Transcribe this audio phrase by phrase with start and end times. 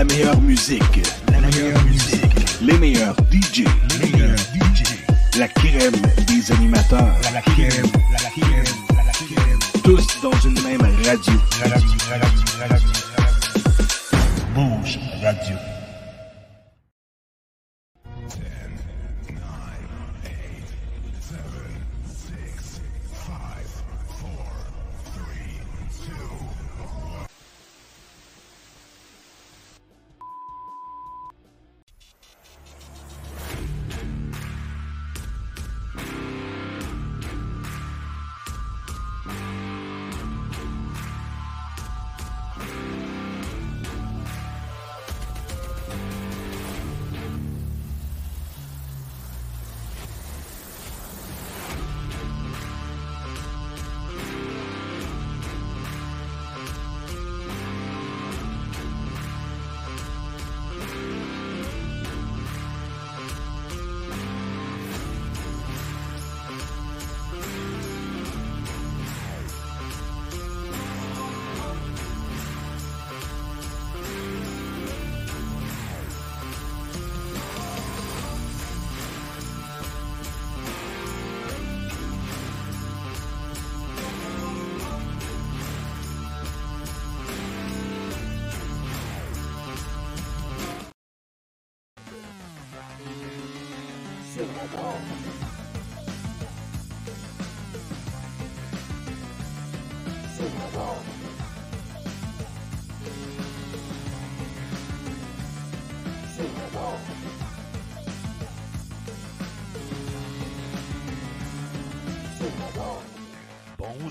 [0.00, 1.02] La meilleure musique.
[1.30, 2.22] La meilleure musique.
[2.62, 3.64] Les meilleurs DJ.
[4.00, 4.82] Les meilleurs DJ.
[5.38, 5.92] La crème
[6.26, 7.18] des animateurs.
[7.34, 8.64] La crème, la crème,
[8.96, 9.58] la crème.
[9.84, 11.04] Tous dans une même radio.
[11.04, 11.99] Radio, radio,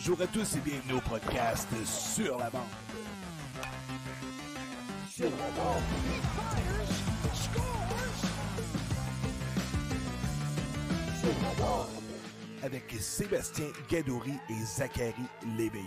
[0.10, 2.62] Bonjour à tous et bienvenue au podcast Sur la bande.
[5.08, 5.84] Sur la bande.
[11.20, 11.88] Sur la bande.
[12.64, 15.14] Avec Sébastien Gadouri et Zachary
[15.56, 15.86] Léveillé.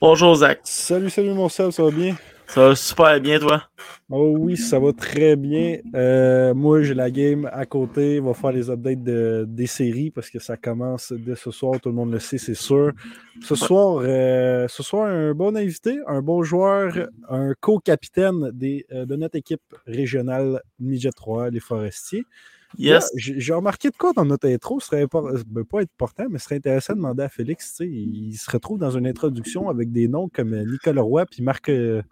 [0.00, 0.58] Bonjour Zach.
[0.64, 2.16] Salut, salut mon Seb, ça va bien?
[2.52, 3.62] Ça va super bien toi?
[4.10, 5.78] Oh oui, ça va très bien.
[5.94, 8.20] Euh, moi, j'ai la game à côté.
[8.20, 11.80] On va faire les updates de, des séries parce que ça commence dès ce soir.
[11.80, 12.92] Tout le monde le sait, c'est sûr.
[13.40, 19.06] Ce soir, euh, ce soir, un bon invité, un bon joueur, un co-capitaine des, euh,
[19.06, 22.26] de notre équipe régionale Midget 3, les Forestiers.
[22.78, 23.10] Yes.
[23.16, 26.44] J'ai remarqué de quoi dans notre intro, ce serait impor- ben, pas important, mais ce
[26.44, 27.70] serait intéressant de demander à Félix.
[27.76, 31.26] tu sais, Il se retrouve dans une introduction avec des noms comme euh, Nicolas Roy
[31.26, 32.02] puis Marc, euh,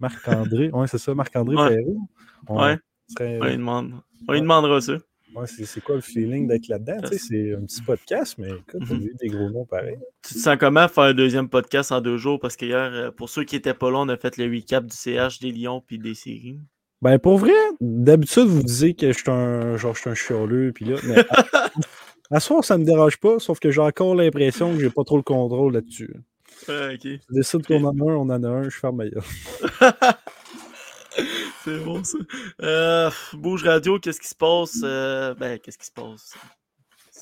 [0.00, 0.70] Marc-André.
[0.72, 1.76] ouais, c'est ça, Marc-André Ouais.
[1.76, 2.00] Perrault.
[2.48, 2.78] On- Ouais.
[3.08, 3.92] serait- On lui demande.
[4.28, 4.94] On lui demandera ça.
[5.34, 7.00] ouais, c'est quoi le feeling d'être là-dedans?
[7.02, 9.00] tu sais, C'est un petit podcast, mais écoute, t'as Mhm.
[9.00, 9.98] vu des gros noms pareils.
[10.26, 12.38] Tu te sens comment faire un deuxième podcast en deux jours?
[12.40, 14.96] Parce qu'hier, euh, pour ceux qui étaient pas là, on a fait le recap du
[14.96, 16.60] CH, des Lions puis des séries.
[17.00, 20.72] Ben, pour vrai, d'habitude, vous disiez que je suis un, genre, je suis un chialeux,
[20.74, 21.70] puis là, mais à,
[22.36, 25.16] à soir, ça me dérange pas, sauf que j'ai encore l'impression que j'ai pas trop
[25.16, 26.12] le contrôle là-dessus.
[26.68, 27.00] Ah, ok.
[27.04, 29.22] Je décide qu'on en a un, on en a un, je ferme gueule.
[31.64, 32.18] C'est bon ça.
[32.62, 34.80] Euh, Bouge Radio, qu'est-ce qui se passe?
[34.82, 36.34] Euh, ben, qu'est-ce qui se passe?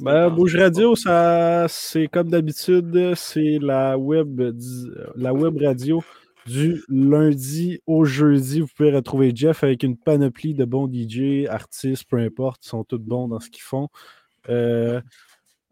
[0.01, 6.03] Ben, Bouge Radio, ça, c'est comme d'habitude, c'est la web, dis- la web radio
[6.47, 8.61] du lundi au jeudi.
[8.61, 12.85] Vous pouvez retrouver Jeff avec une panoplie de bons DJ, artistes, peu importe, ils sont
[12.85, 13.89] tous bons dans ce qu'ils font.
[14.49, 15.01] Euh,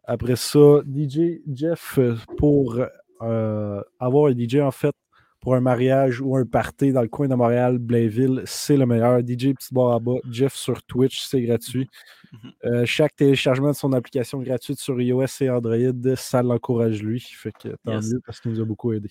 [0.04, 1.98] après ça, DJ Jeff
[2.36, 2.80] pour
[3.22, 4.94] euh, avoir un DJ en fait
[5.40, 9.20] pour un mariage ou un party dans le coin de Montréal, Blainville, c'est le meilleur.
[9.20, 11.86] DJ Petit Bar à bas, Jeff sur Twitch, c'est gratuit.
[12.32, 12.52] Mhm.
[12.64, 15.76] Euh, chaque téléchargement de son application gratuite sur iOS et Android,
[16.16, 17.20] ça l'encourage lui.
[17.20, 18.10] Fait que tant Yes.
[18.10, 19.10] mieux parce qu'il nous a beaucoup aidé.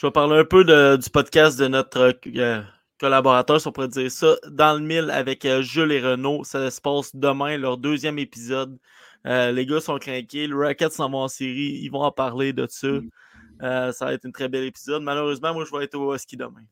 [0.00, 2.62] Je vais parler un peu de- du podcast de notre euh,
[2.98, 6.42] collaborateur, si on pourrait dire ça, dans le mille avec euh, Jules et Renaud.
[6.42, 8.78] Ça se passe demain, leur deuxième épisode.
[9.26, 10.46] Euh, les gars sont craqués.
[10.46, 11.78] Le Rocket s'en va en série.
[11.82, 12.86] Ils vont en parler de ça.
[13.62, 15.02] Euh, ça va être un très bel épisode.
[15.02, 16.62] Malheureusement, moi, je vais être au ski demain.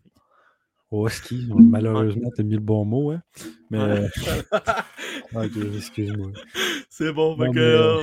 [0.91, 3.21] Au ski, malheureusement, t'as mis le bon mot, hein.
[3.71, 3.79] Mais.
[3.79, 4.09] Euh,
[5.35, 6.29] ok, excuse-moi.
[6.89, 7.37] C'est bon.
[7.37, 8.03] Non, que, euh,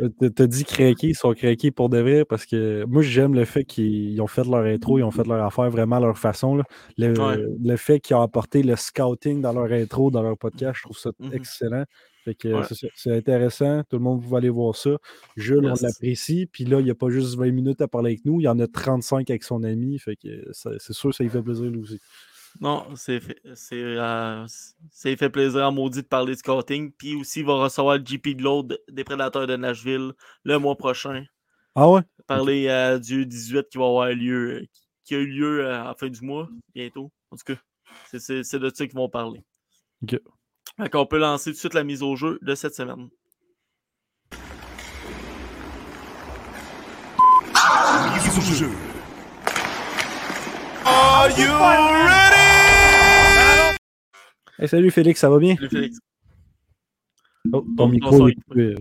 [0.00, 3.44] Euh, T'as- dit craquer, ils sont craqués pour de vrai parce que moi j'aime le
[3.44, 6.18] fait qu'ils ils ont fait leur intro, ils ont fait leur affaire vraiment à leur
[6.18, 6.56] façon.
[6.56, 6.64] là.
[6.98, 7.36] Le, Ouais.
[7.62, 10.98] le fait qu'ils ont apporté le scouting dans leur intro, dans leur podcast, je trouve
[10.98, 11.30] ça Mhm.
[11.34, 11.84] excellent.
[12.24, 12.90] Fait que Ouais.
[12.94, 14.96] c'est intéressant, tout le monde va aller voir ça.
[15.36, 15.82] Jules, Yes.
[15.82, 18.40] on l'apprécie, puis là, il n'y a pas juste 20 minutes à parler avec nous,
[18.40, 21.42] il y en a 35 avec son ami, fait que c'est sûr ça lui fait
[21.42, 22.00] plaisir lui aussi.
[22.60, 23.20] non, c'est
[23.72, 24.46] euh,
[25.16, 26.92] fait plaisir à maudit de parler de scouting.
[26.92, 30.12] Puis aussi, il va recevoir le GP de l'autre des Prédateurs de Nashville
[30.44, 31.24] le mois prochain.
[31.74, 32.02] Ah ouais?
[32.26, 34.66] Parler euh, du 18 qui va avoir lieu, euh,
[35.04, 37.10] qui a eu lieu euh, à la fin du mois, bientôt.
[37.30, 37.60] En tout cas,
[38.18, 39.42] c'est de ça qu'ils vont parler.
[40.02, 40.18] Ok.
[40.76, 43.08] Fait on peut lancer tout de suite la mise au jeu de cette semaine.
[48.14, 48.70] Mise au jeu.
[54.58, 55.54] Hey, salut Félix, ça va bien?
[55.56, 55.98] Salut, Félix.
[57.52, 58.74] Oh, Ton- micro est est coupé.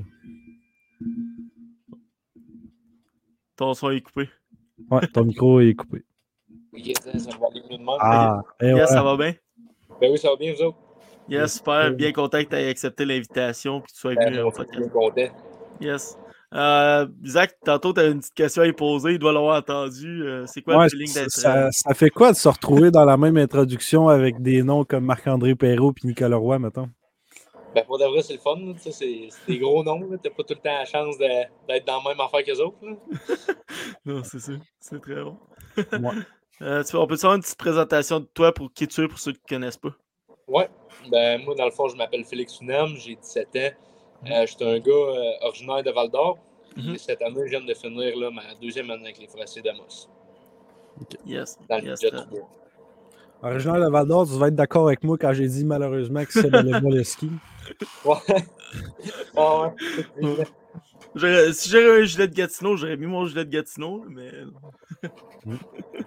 [3.55, 4.29] Ton son est coupé.
[4.89, 6.03] Ouais, ton micro est coupé.
[6.73, 7.97] Yes, ça va aller mieux de même.
[7.99, 8.87] Ah, eh Yes, ouais.
[8.87, 9.35] ça va bien?
[10.01, 10.77] Ben oui, ça va bien, vous autres?
[11.29, 11.91] Yes, super.
[11.91, 14.79] Bien content que tu aies accepté l'invitation et que tu sois Ben, venu au podcast.
[14.79, 15.35] bien content.
[15.81, 16.17] Yes.
[16.53, 19.13] Euh, Zach, tantôt, tu as une petite question à lui poser.
[19.13, 20.23] Il doit l'avoir entendu.
[20.23, 21.31] Euh, c'est quoi Ouais, le feeling ça, d'être.
[21.31, 25.05] ça- ça fait quoi de se retrouver dans la même introduction avec des noms comme
[25.05, 26.89] Marc-André Perrault et Nicolas Roy, mettons?
[27.73, 28.55] Ben, pour de vrai, c'est le fun.
[28.83, 30.07] tu C'est des gros noms.
[30.21, 32.77] T'as pas tout le temps la chance d'être dans la même affaire qu'eux autres.
[34.05, 34.51] Non, c'est ça.
[34.79, 35.37] C'est très bon.
[35.77, 35.83] Ouais.
[36.61, 39.07] Euh, tu- on peut te faire une petite présentation de toi pour qui tu es
[39.07, 39.89] pour ceux qui ne connaissent pas?
[40.47, 40.69] Ouais.
[41.09, 43.59] Ben, moi, dans le fond, je m'appelle Félix Unam, j'ai 17 ans.
[44.31, 46.37] Euh, je suis un gars euh, originaire de Val d'Or.
[46.75, 46.97] Puis Mhm.
[46.97, 50.07] Cette année, je viens de finir là, ma deuxième année avec les Forestiers d'Amos.
[51.25, 51.57] Yes.
[51.69, 52.49] Dans le yes, budget très- 3.
[53.43, 56.31] Originaire de Val d'Or, tu vas être d'accord avec moi quand j'ai dit malheureusement que
[56.31, 57.29] c'est le ski.
[58.05, 58.15] Ouais.
[59.35, 59.71] Ah
[60.21, 60.45] ouais.
[61.15, 64.31] Si j'avais un gilet de Gatineau, j'aurais mis mon gilet de Gatineau, mais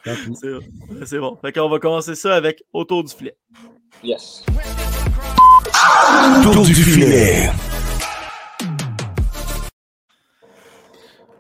[0.05, 0.61] c'est bon.
[1.05, 1.37] C'est bon.
[1.41, 3.37] Fait qu'on va commencer ça avec autour du filet.
[4.03, 4.45] Yes.
[6.43, 7.51] Tour du filet.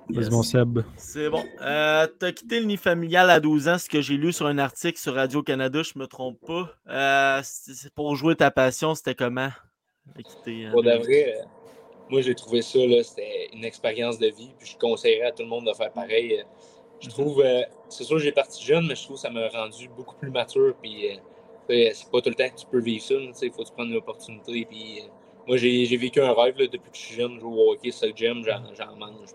[0.08, 0.30] Vas-y, Yes.
[0.30, 0.78] mon Seb.
[0.96, 1.44] C'est bon.
[1.60, 4.58] Euh, T'as quitté le nid familial à 12 ans, ce que j'ai lu sur un
[4.58, 6.70] article sur Radio-Canada, je me trompe pas.
[6.88, 7.42] Euh,
[7.96, 9.50] pour jouer ta passion, c'était comment?
[10.16, 11.34] euh, Pour de vrai,
[12.10, 14.50] moi j'ai trouvé ça, c'était une expérience de vie.
[14.58, 16.44] Puis je conseillerais à tout le monde de faire pareil.
[17.00, 19.88] Je trouve, euh, c'est sûr j'ai parti jeune, mais je trouve que ça m'a rendu
[19.88, 20.74] beaucoup plus mature.
[20.80, 23.14] Puis euh, c'est pas tout le temps que tu peux vivre ça.
[23.14, 24.66] Il faut que tu prennes une opportunité.
[24.68, 25.08] Puis euh,
[25.46, 28.10] moi j'ai vécu un rêve là, depuis que je suis jeune, jouer au hockey, ça
[28.10, 29.28] que j'aime, j'en j'en mange.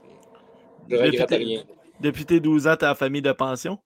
[0.90, 1.64] Je regrette rien.
[2.00, 3.78] Depuis tes 12 ans, t'es en famille de pension?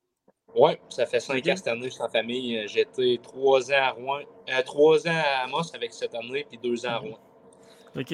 [0.55, 2.65] Ouais, ça fait cinq ans cette année, je suis en famille.
[2.67, 6.85] J'étais trois ans à Rouen, euh, trois ans à Amos avec cette année, puis deux
[6.85, 7.19] ans à Rouen.
[7.97, 8.13] OK.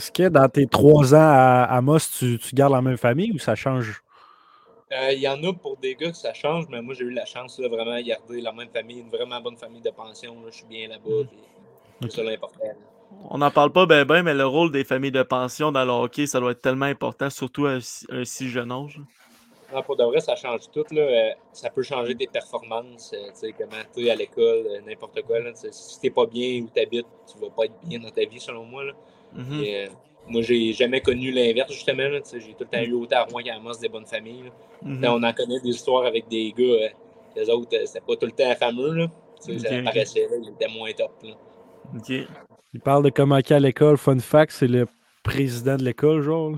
[0.00, 3.38] Est-ce que dans tes trois ans à Amos, tu, tu gardes la même famille ou
[3.38, 4.02] ça change?
[4.92, 7.10] Euh, Il y en a pour des gars que ça change, mais moi j'ai eu
[7.10, 10.36] la chance là, vraiment de garder la même famille, une vraiment bonne famille de pension.
[10.36, 10.48] là.
[10.50, 11.28] Je suis bien là-bas.
[11.28, 11.38] puis
[12.00, 12.64] C'est ça l'important.
[13.28, 15.90] On n'en parle pas ben ben, mais le rôle des familles de pension dans le
[15.90, 18.98] hockey, ça doit être tellement important, surtout à un si, un si jeune âge.
[19.70, 20.86] Non, pour de vrai, ça change tout.
[20.92, 21.02] Là.
[21.02, 25.20] Euh, ça peut changer tes performances, euh, tu sais, comment tu es à l'école, n'importe
[25.26, 25.40] quoi.
[25.40, 25.50] Là.
[25.54, 28.40] Si t'es pas bien où tu habites, tu vas pas être bien dans ta vie,
[28.40, 28.82] selon moi.
[28.84, 28.94] Là.
[29.34, 29.62] Mhm.
[29.62, 29.88] Et, euh,
[30.28, 32.02] moi, j'ai jamais connu l'inverse, justement.
[32.32, 34.44] J'ai tout le temps eu autant à Rouen qu'à Amos des bonnes familles.
[34.44, 34.50] là.
[34.82, 35.00] Mhm.
[35.00, 36.88] Là, on en connaît des histoires avec des gars, euh,
[37.36, 38.94] les autres, euh, c'était pas tout le temps fameux.
[38.94, 39.06] Là.
[39.44, 41.12] Tu sais, Ok, Ça paraissait, là, ils étaient moins top.
[41.22, 41.30] Là.
[41.96, 42.28] OK.
[42.72, 44.86] Il parle de comment qu'à l'école, fun fact, c'est le
[45.24, 46.52] président de l'école, genre.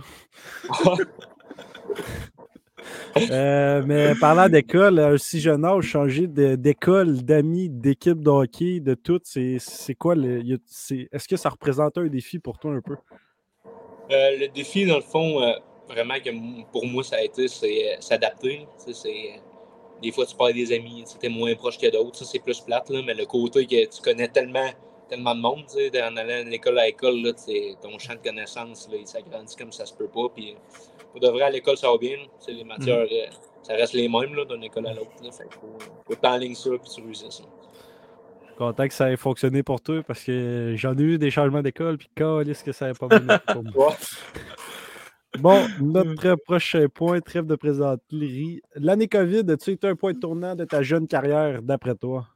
[3.30, 8.80] Euh, mais parlant d'école, à un si jeune âge, changer d'école, d'amis, d'équipe de hockey,
[8.80, 10.42] de tout, c'est quoi le.
[11.12, 12.96] Est-ce que ça représente un défi pour toi un peu?
[14.10, 15.52] Euh, le défi, dans le fond, euh,
[15.88, 16.30] vraiment que
[16.70, 18.66] pour moi, ça a été, c'est euh, s'adapter.
[18.86, 19.10] euh,
[20.02, 22.18] des fois, tu perds des amis, tu es moins proche que d'autres.
[22.18, 24.68] Ça, c'est plus plate, mais le côté que tu connais tellement,
[25.08, 27.22] tellement de monde, en allant de l'école à l'école,
[27.80, 30.28] ton champ de connaissances, il s'agrandit comme ça se peut pas.
[30.34, 30.56] Puis,
[31.12, 32.16] pour de vrai, à l'école, ça va bien.
[32.40, 33.26] sais, les matières, euh,
[33.62, 35.10] ça reste les mêmes d'une école à l'autre.
[35.20, 37.44] Fait qu'il faut, faut t'enligner ça puis tu réussis ça.
[38.56, 41.98] Content que ça ait fonctionné pour toi parce que j'en ai eu des changements d'école,
[41.98, 42.08] puis
[42.50, 43.96] est-ce que ça n'avait pas bien pour moi.
[45.38, 48.60] Bon, notre prochain point, trêve de présenterie.
[48.74, 52.26] L'année COVID, as-tu été un point tournant de ta jeune carrière, d'après toi?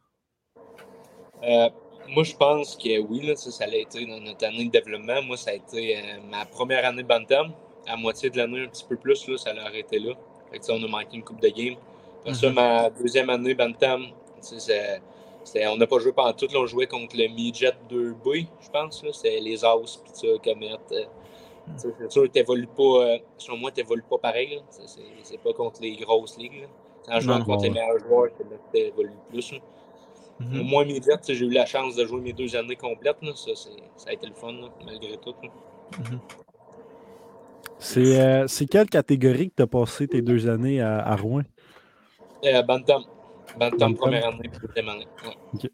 [1.43, 1.69] Euh,
[2.09, 5.23] moi, je pense que oui, là, ça, ça a été dans notre année de développement.
[5.23, 7.53] Moi, ça a été euh, ma première année de Bantam.
[7.87, 10.13] À moitié de l'année, un petit peu plus, là, ça l'a arrêté là.
[10.51, 11.77] Fait que, ça, on a manqué une coupe de game.
[12.21, 12.55] Après ça, Mhm.
[12.55, 14.07] ma deuxième année Bantam,
[14.41, 15.01] c'est-
[15.69, 16.47] on n'a pas joué pendant tout.
[16.53, 19.05] Là, on jouait contre le Midget 2B, je pense.
[19.13, 20.73] C'était les As, puis ça, Comet.
[20.93, 21.05] euh,
[21.77, 24.61] sais, c'est sûr que t'évolues pas, euh, selon moi, tu n'évolues pas pareil.
[24.71, 26.63] C'est- C'est c'est pas contre les grosses ligues.
[26.63, 26.67] là.
[27.03, 29.53] C'est en jouant Non, contre les meilleurs joueurs que là, tu évolues plus.
[29.53, 29.59] là.
[30.41, 30.69] Mhm.
[30.91, 33.23] Tu sais, j'ai eu la chance de jouer mes deux années complètes.
[33.23, 33.33] Là.
[33.37, 34.53] Ça, c'est- ça a été le fun,
[34.85, 35.35] malgré tout.
[35.99, 36.19] Mhm.
[37.79, 41.43] C'est euh, c'est quelle catégorie que tu as passé tes deux années à, à Rouen?
[42.45, 43.03] Euh, Bantam.
[43.59, 43.97] Bantam, Bantam.
[43.97, 45.07] première année, puis deuxième année.
[45.25, 45.71] Ouais.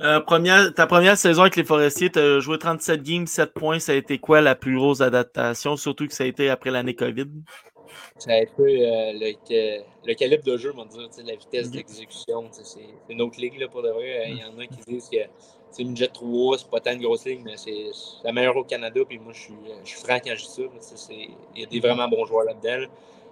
[0.00, 3.80] Euh, première, ta première saison avec les Forestiers, tu as joué 37 games, 7 points.
[3.80, 6.94] Ça a été quoi la plus grosse adaptation, surtout que ça a été après l'année
[6.94, 7.26] COVID?
[8.18, 12.48] Ça a été euh, le, le, calibre de jeu, on va dire, la vitesse d'exécution.
[12.52, 14.26] C'est une autre ligue là, pour de vrai.
[14.28, 15.18] Il y en a qui disent que
[15.70, 17.90] c'est une Jet 3, c'est pas tant une grosse ligue, mais c'est
[18.24, 19.00] la meilleure au Canada.
[19.08, 21.12] Puis moi, je suis, je suis franc quand je dis ça.
[21.54, 22.86] Il y a des vraiment bons joueurs là-dedans.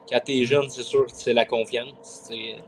[0.08, 2.28] Quand tu es jeune, c'est sûr que c'est la confiance.
[2.30, 2.62] Il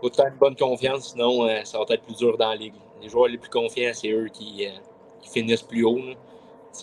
[0.00, 2.74] faut faire une bonne confiance, sinon euh, ça va être plus dur dans la ligue.
[3.00, 4.70] Les joueurs les plus confiants, c'est eux qui, euh,
[5.22, 6.00] qui, finissent plus haut.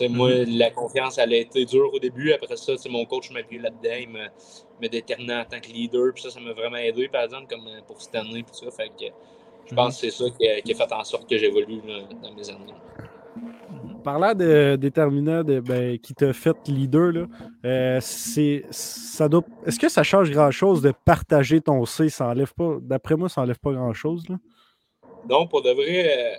[0.00, 0.58] Moi, mm-hmm.
[0.58, 2.32] la confiance, elle a été dure au début.
[2.32, 3.96] Après ça, mon coach m'a appuyé là-dedans.
[4.00, 4.26] Il me,
[4.80, 6.12] me déterminait en tant que leader.
[6.14, 8.42] Puis ça, ça m'a vraiment aidé, par exemple, comme euh, pour cette année.
[8.42, 8.70] Puis ça.
[8.70, 9.06] Fait que,
[9.68, 11.80] je pense que c'est ça qui a, fait en sorte que j'évolue
[12.22, 12.74] dans mes années.
[14.02, 17.26] Parlant de déterminant de, ben, qui t'a fait leader, là,
[17.64, 22.08] euh, c'est, ça doit, est-ce que ça change grand-chose de partager ton C?
[22.08, 24.24] Ça enlève pas, d'après moi, ça enlève pas grand-chose.
[25.28, 26.36] Non, pour de vrai, euh,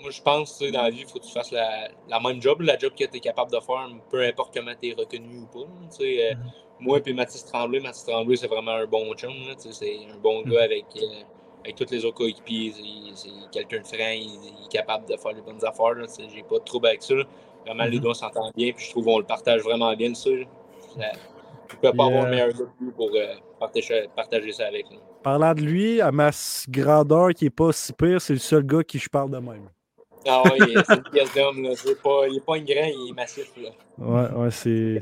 [0.00, 2.62] moi je pense que dans la vie, il faut que tu fasses la, même job,
[2.62, 5.46] la job que tu es capable de faire, peu importe comment tu es reconnu ou
[5.46, 5.60] pas.
[5.60, 6.36] Euh, mm-hmm.
[6.80, 9.30] Moi et Mathis Tremblay, Mathis Tremblay, c'est vraiment un bon chum.
[9.56, 10.64] c'est un bon gars mm-hmm.
[10.64, 10.84] avec
[11.64, 12.72] avec tous les autres coéquipiers.
[13.14, 15.94] C'est quelqu'un de franc, il, est capable de faire les bonnes affaires.
[16.34, 17.14] J'ai pas de trouble avec ça.
[17.64, 18.04] Vraiment, les mhm.
[18.04, 20.30] deux s'entendent bien, puis je trouve qu'on le partage vraiment bien, ça.
[20.30, 24.98] Je ne peux pas avoir un meilleur gars pour euh, partager, ça avec nous.
[25.22, 26.30] Parlant de lui, à ma
[26.68, 29.70] grandeur qui est pas si pire, c'est le seul gars qui je parle de même.
[30.26, 31.56] Ah oui, c'est une pièce d'homme.
[31.56, 33.50] Il n'est pas, il est pas un grand, il est massif.
[33.56, 33.70] Là.
[33.98, 35.00] Ouais, ouais, c'est.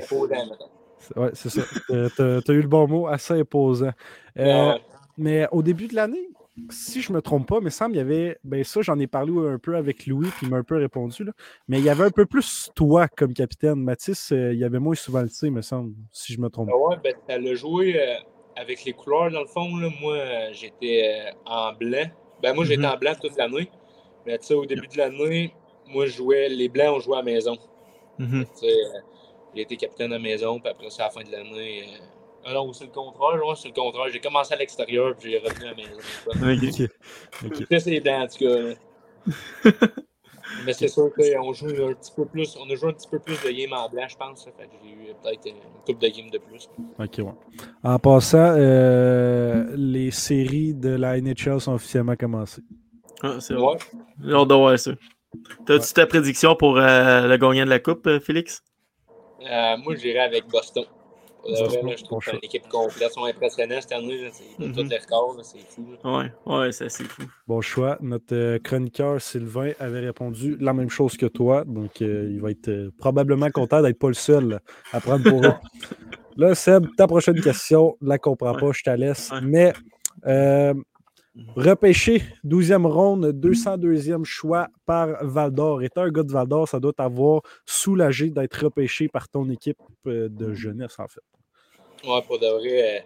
[1.17, 1.61] Ouais, c'est ça.
[1.89, 3.91] tu as, eu le bon mot, assez imposant.
[4.39, 4.77] Euh,
[5.17, 6.29] mais au début de l'année,
[6.69, 8.37] si je me trompe pas, il me semble qu'il y avait.
[8.43, 11.23] Ben ça, j'en ai parlé un peu avec Louis, puis il m'a un peu répondu.
[11.23, 11.31] Là.
[11.67, 13.75] Mais il y avait un peu plus toi comme capitaine.
[13.75, 16.49] Mathis, euh, il y avait moins souvent le C, il me semble, si je me
[16.49, 16.75] trompe pas.
[16.75, 18.15] Ouais, ben elle a joué euh,
[18.55, 19.75] avec les couleurs, dans le fond.
[19.77, 19.89] Là.
[19.99, 22.05] Moi, euh, j'étais en blanc.
[22.41, 22.95] Ben moi, j'étais mm-hmm.
[22.95, 23.69] en blanc toute l'année.
[24.25, 25.53] Mais tu sais, au début de l'année,
[25.87, 26.49] moi, je jouais.
[26.49, 27.57] Les blancs, on jouait à la maison.
[28.19, 28.43] Mm
[29.55, 31.83] j'ai été capitaine à la maison, puis après ça, à la fin de l'année
[32.45, 33.37] ah non, c'est le contraire.
[33.43, 34.05] Moi, c'est le contraire.
[34.11, 36.89] J'ai commencé à l'extérieur puis j'ai revenu à la maison.
[37.45, 37.55] ok.
[37.57, 39.87] C'était ses dents, en tout cas.
[40.65, 42.57] Mais c'est sûr qu'on joue un petit peu plus.
[42.59, 44.45] On a joué un petit peu plus de game en blanc, je pense.
[44.45, 46.69] Fait que j'ai eu peut-être une coupe de game de plus.
[46.99, 47.33] Ok, ouais.
[47.83, 52.61] En passant, euh, les séries de la NHL sont officiellement commencées.
[53.21, 53.77] Ah, c'est vrai.
[54.23, 54.91] J'ai hâte de voir ça.
[55.65, 58.63] T'as-tu ta prédiction pour euh, le gagnant de la Coupe, euh, Félix?
[59.41, 60.85] Euh, moi, j'irai avec Boston
[61.45, 64.29] je trouve que l'équipe complète sont impressionnants cette année.
[64.31, 64.75] C'est mm -hmm.
[64.75, 65.85] tous les records, c'est fou.
[66.03, 67.23] Oui, ouais, c'est fou.
[67.47, 67.97] Bon choix.
[68.01, 71.63] Notre euh, chroniqueur Sylvain avait répondu la même chose que toi.
[71.65, 74.59] Donc, euh, il va être euh, probablement content d'être pas le seul
[74.91, 75.57] à prendre pour eux.
[76.37, 79.31] Là, Seb, ta prochaine question, ne la comprends pas, je te laisse.
[79.43, 79.71] Mais
[81.55, 85.81] repêché, 12e ronde, 202e choix par Val d'Or.
[85.83, 89.79] Étant un gars de Val d'Or, ça doit t'avoir soulagé d'être repêché par ton équipe
[90.05, 91.21] de jeunesse, en fait.
[92.05, 92.99] Ouais, pour de vrai, euh,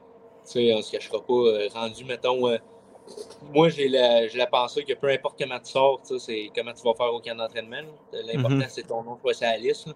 [0.44, 1.34] tu sais, on se cachera pas.
[1.34, 2.58] Euh, rendu, mettons, euh,
[3.54, 6.96] moi, j'ai la, la pensée que peu importe comment tu sors, c'est comment tu vas
[6.96, 7.78] faire au camp d'entraînement.
[8.12, 8.70] L'important, mm-hmm.
[8.70, 9.90] c'est ton nom sur la liste.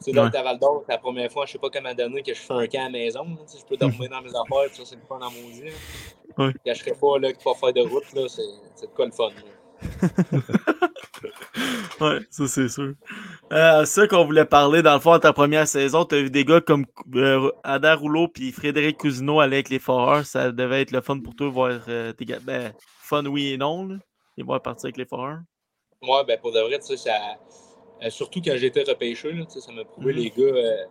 [0.00, 2.32] C'est dans ta Val d'Or, c'est la première fois, je sais pas comment donner que
[2.32, 3.26] je fais un camp à la maison.
[3.46, 5.70] je peux dormir dans mes affaires, ça, c'est le fun dans mon vie.
[6.36, 6.52] Ouais.
[6.64, 9.30] Je ne pas là, qu'il faut faire de route, c'est de quoi le fun.
[12.00, 12.94] ouais, ça c'est sûr.
[13.52, 16.30] Euh, ça qu'on voulait parler, dans le fond, de ta première saison, tu as vu
[16.30, 20.26] des gars comme euh, Ada Rouleau puis Frédéric Cousineau aller avec les Foreurs.
[20.26, 22.40] Ça devait être le fun pour toi voir euh, tes gars.
[22.42, 23.96] Ben, fun oui et non, là,
[24.36, 25.38] et voir partir avec les Foreurs?
[26.02, 27.12] Ouais, ben pour de vrai, tu sais, ça.
[28.02, 30.16] Euh, surtout quand j'étais repêché, là, ça m'a prouvé mm-hmm.
[30.16, 30.86] les gars.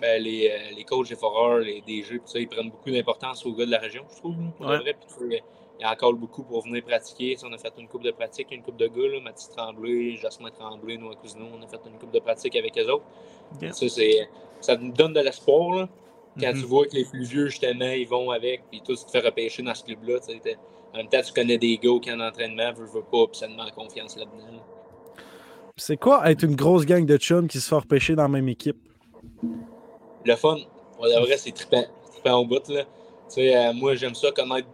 [0.00, 3.66] Ben, les, les, coachs des Foreurs, les DG, ça, ils prennent beaucoup d'importance aux gars
[3.66, 4.36] de la région, je trouve.
[4.56, 4.94] pour de vrai,
[5.78, 7.36] il y a encore beaucoup pour venir pratiquer.
[7.44, 10.50] on a fait une coupe de pratique, une coupe de gars, là, Mathis Tremblay, Jasmin
[10.50, 13.04] Tremblay, Noah Cousineau, on a fait une coupe de pratique avec eux autres.
[13.72, 13.86] Ça,
[14.60, 15.88] ça nous donne de l'espoir.
[16.38, 16.64] Quand tu mm-hmm.
[16.64, 19.62] vois que les plus vieux, justement, ils vont avec, puis toi, tu te fais repêcher
[19.62, 20.18] dans ce club-là.
[20.92, 23.46] En même temps, tu connais des gars qui en entraînement, veux, veux pas, puis ça
[23.46, 24.64] demande confiance là-dedans.
[25.78, 28.48] C'est quoi être une grosse gang de chums qui se fait repêcher dans la même
[28.48, 28.76] équipe?
[30.24, 30.56] Le fun.
[31.02, 31.84] la vrai, c'est trippant.
[32.12, 32.68] trippant au bout.
[32.68, 32.82] Là.
[33.38, 34.68] Euh, moi, j'aime ça connaître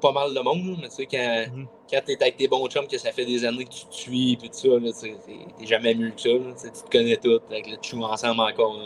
[0.00, 2.86] pas mal de monde, mais tu sais, quand, mm quand t'es avec tes bons chums,
[2.86, 4.56] que ça fait des années que tu te suis, puis tout
[4.92, 5.10] ça,
[5.58, 6.28] t'es jamais mieux que ça.
[6.28, 8.76] tu te connais tout, avec le tu joues ensemble encore.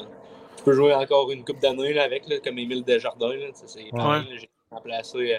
[0.57, 3.35] Tu peux jouer encore une coupe d'années avec, là, comme Émile Desjardins.
[3.53, 5.39] C'est J'ai remplacé euh,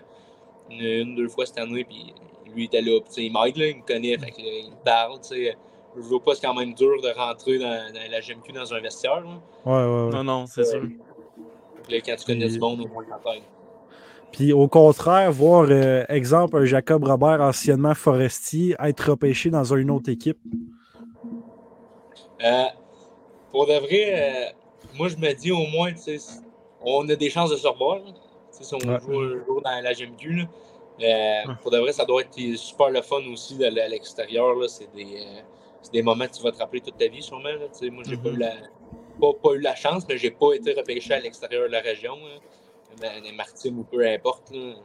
[0.69, 2.13] une, une, deux fois cette année, puis
[2.53, 2.99] lui il était là.
[3.17, 5.17] il m'aide, il me connaît, fait il me parle.
[5.21, 5.57] sais
[5.95, 8.79] je vois pas, c'est quand même dur de rentrer dans, dans, la GMQ dans un
[8.79, 9.23] vestiaire.
[9.65, 10.11] Ouais, ouais, ouais.
[10.11, 10.81] Non, non, c'est sûr.
[11.89, 13.39] Là, quand tu connais du monde, au moins, t'entends.
[14.31, 19.89] Puis au contraire, voir, euh, exemple, un Jacob Robert, anciennement forestier, être repêché dans une
[19.91, 20.37] autre équipe?
[22.43, 22.65] Euh,
[23.51, 24.49] pour de vrai, euh,
[24.97, 25.91] moi je me dis au moins,
[26.81, 27.99] on a des chances de se revoir.
[28.51, 28.99] Si on Ouais.
[28.99, 30.45] joue un jour dans la GMQ, là.
[31.01, 34.55] Euh, pour de vrai, ça doit être super le fun aussi d'aller à l'extérieur.
[34.55, 34.67] là.
[34.67, 35.41] C'est des, euh,
[35.85, 37.43] c'est des moments que tu vas te rappeler toute ta vie, sûrement.
[37.43, 37.89] là.
[37.91, 38.53] Moi, j'ai pas, eu la,
[39.21, 42.13] pas, pas eu la chance, mais j'ai pas été repêché à l'extérieur de la région.
[43.01, 44.51] Dans les Maritimes ou peu importe.
[44.51, 44.75] là.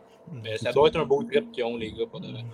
[0.44, 2.44] Mais ça doit être un beau trip qu'ils ont, les gars, pour de vrai.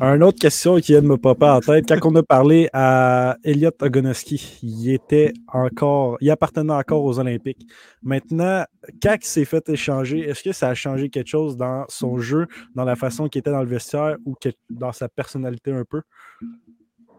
[0.00, 1.84] Une autre question qui vient de me popper en tête.
[1.88, 7.66] Quand on a parlé à Elliot Ogonoski, il était encore, il appartenait encore aux Olympiques.
[8.02, 8.64] Maintenant,
[9.02, 12.46] quand il s'est fait échanger, est-ce que ça a changé quelque chose dans son jeu,
[12.74, 14.34] dans la façon qu'il était dans le vestiaire ou
[14.70, 16.02] dans sa personnalité un peu?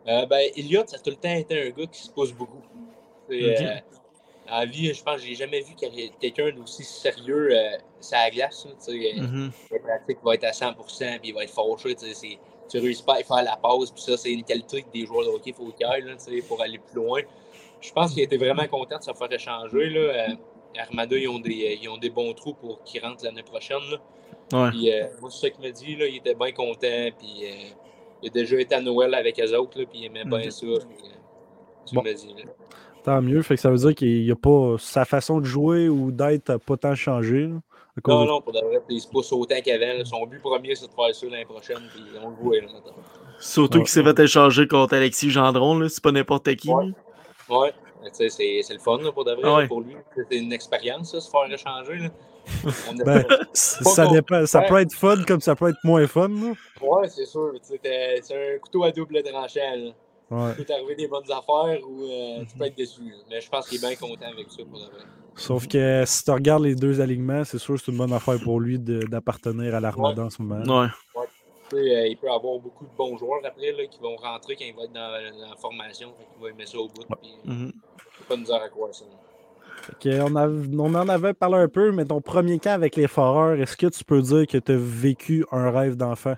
[0.08, 0.50] Euh, ben,
[0.88, 2.62] ça a tout le temps été un gars qui se pousse beaucoup.
[3.32, 3.76] Euh,
[4.50, 5.74] en la vie, je pense que j'ai jamais vu
[6.20, 8.68] quelqu'un d'aussi sérieux euh, sur la glace.
[8.68, 9.52] euh, Mhm.
[9.72, 11.96] La pratique va être à 100%, puis il va être fâché.
[11.96, 12.38] tu
[12.70, 15.26] Tu réussis pas à faire la pause, puis ça, c'est une qualité que des joueurs
[15.26, 17.22] de hockey faut qu'il y ait, là, tu sais, pour aller plus loin.
[17.80, 19.90] Je pense qu'il était vraiment content de se faire échanger.
[19.90, 20.00] Là.
[20.00, 20.36] Euh,
[20.78, 23.80] Armada, ils ont, des, ils ont des bons trous pour qu'ils rentrent l'année prochaine.
[23.90, 23.98] Là.
[24.66, 24.70] Ouais.
[24.72, 25.96] Puis, euh, moi, c'est ça qu'il m'a dit.
[25.96, 27.10] Là, il était bien content.
[27.20, 27.70] Puis, euh,
[28.22, 29.78] il a déjà été à Noël avec eux autres.
[29.80, 30.66] Là, puis, il aimait bien ça.
[30.66, 30.78] Euh,
[31.86, 32.04] tu Bon.
[32.04, 32.12] Là.
[33.04, 33.42] Tant mieux.
[33.42, 36.58] Fait que ça veut dire qu'il y a pas sa façon de jouer ou d'être
[36.58, 37.48] pas tant changé.
[37.48, 37.56] là,
[38.08, 40.06] Non, de- non, pour de vrai, il se pousse autant qu'avant.
[40.06, 41.82] Son but premier, c'est de faire ça l'année prochaine.
[41.94, 42.56] Puis, on le voit.
[42.58, 42.94] Là, maintenant.
[43.40, 43.84] Surtout Ouais.
[43.84, 45.90] qu'il s'est fait échanger contre Alexis Gendron, là.
[45.90, 46.70] C'est pas n'importe qui.
[46.70, 46.92] Ouais.
[48.14, 49.68] c'est c'est le fun là, pour de vrai, Ah ouais.
[49.68, 49.96] pour lui.
[50.30, 52.10] C'est une expérience, ça, se faire échanger.
[52.64, 52.72] Là.
[52.90, 54.46] On a- Ben, ça, dépend.
[54.46, 54.68] Ça Ouais.
[54.70, 56.28] peut être fun comme ça peut être moins fun.
[56.30, 56.54] là.
[56.82, 57.52] Ouais, c'est sûr.
[57.62, 57.76] C'est
[58.34, 59.60] un couteau à double tranchant.
[59.76, 59.92] Là.
[60.32, 60.52] Ouais.
[60.52, 63.02] Tu peux t'arriver des bonnes affaires ou euh, tu peux être déçu.
[63.30, 65.04] Mais je pense qu'il est bien content avec ça pour de vrai.
[65.36, 68.38] Sauf que si tu regardes les deux alignements, c'est sûr que c'est une bonne affaire
[68.44, 70.82] pour lui d'appartenir à l'Armada en ce moment.
[70.82, 70.88] Ouais.
[71.74, 74.76] Euh, il peut avoir beaucoup de bons joueurs après là, qui vont rentrer quand il
[74.76, 76.10] va être dans, dans la formation.
[76.18, 77.06] Fait qu'il va aimer ça au bout.
[77.22, 77.72] Puis, Mhm.
[78.18, 79.06] c'est pas nous à croire ça.
[80.06, 80.36] On,
[80.80, 83.88] on en avait parlé un peu, mais ton premier camp avec les Foreurs, est-ce que
[83.88, 86.36] tu peux dire que tu as vécu un rêve d'enfant?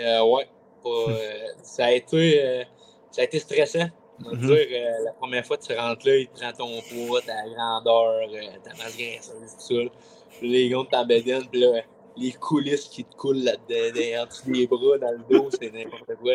[0.00, 0.48] Euh, ouais.
[0.82, 2.64] Pas, euh, ça, a été, euh,
[3.10, 3.86] ça a été stressant.
[4.24, 4.46] On va Mhm.
[4.46, 7.34] dire, euh, la première fois que tu rentres là, il te prend ton poids, ta
[7.48, 8.28] grandeur,
[8.64, 9.90] ta masse graisseuse, tout ça.
[10.38, 11.82] Puis les gars de ta bédaine, puis là,
[12.16, 15.70] les coulisses qui te coulent là-dedans, dans- en dessous des bras, dans le dos, c'est
[15.72, 16.32] n'importe quoi.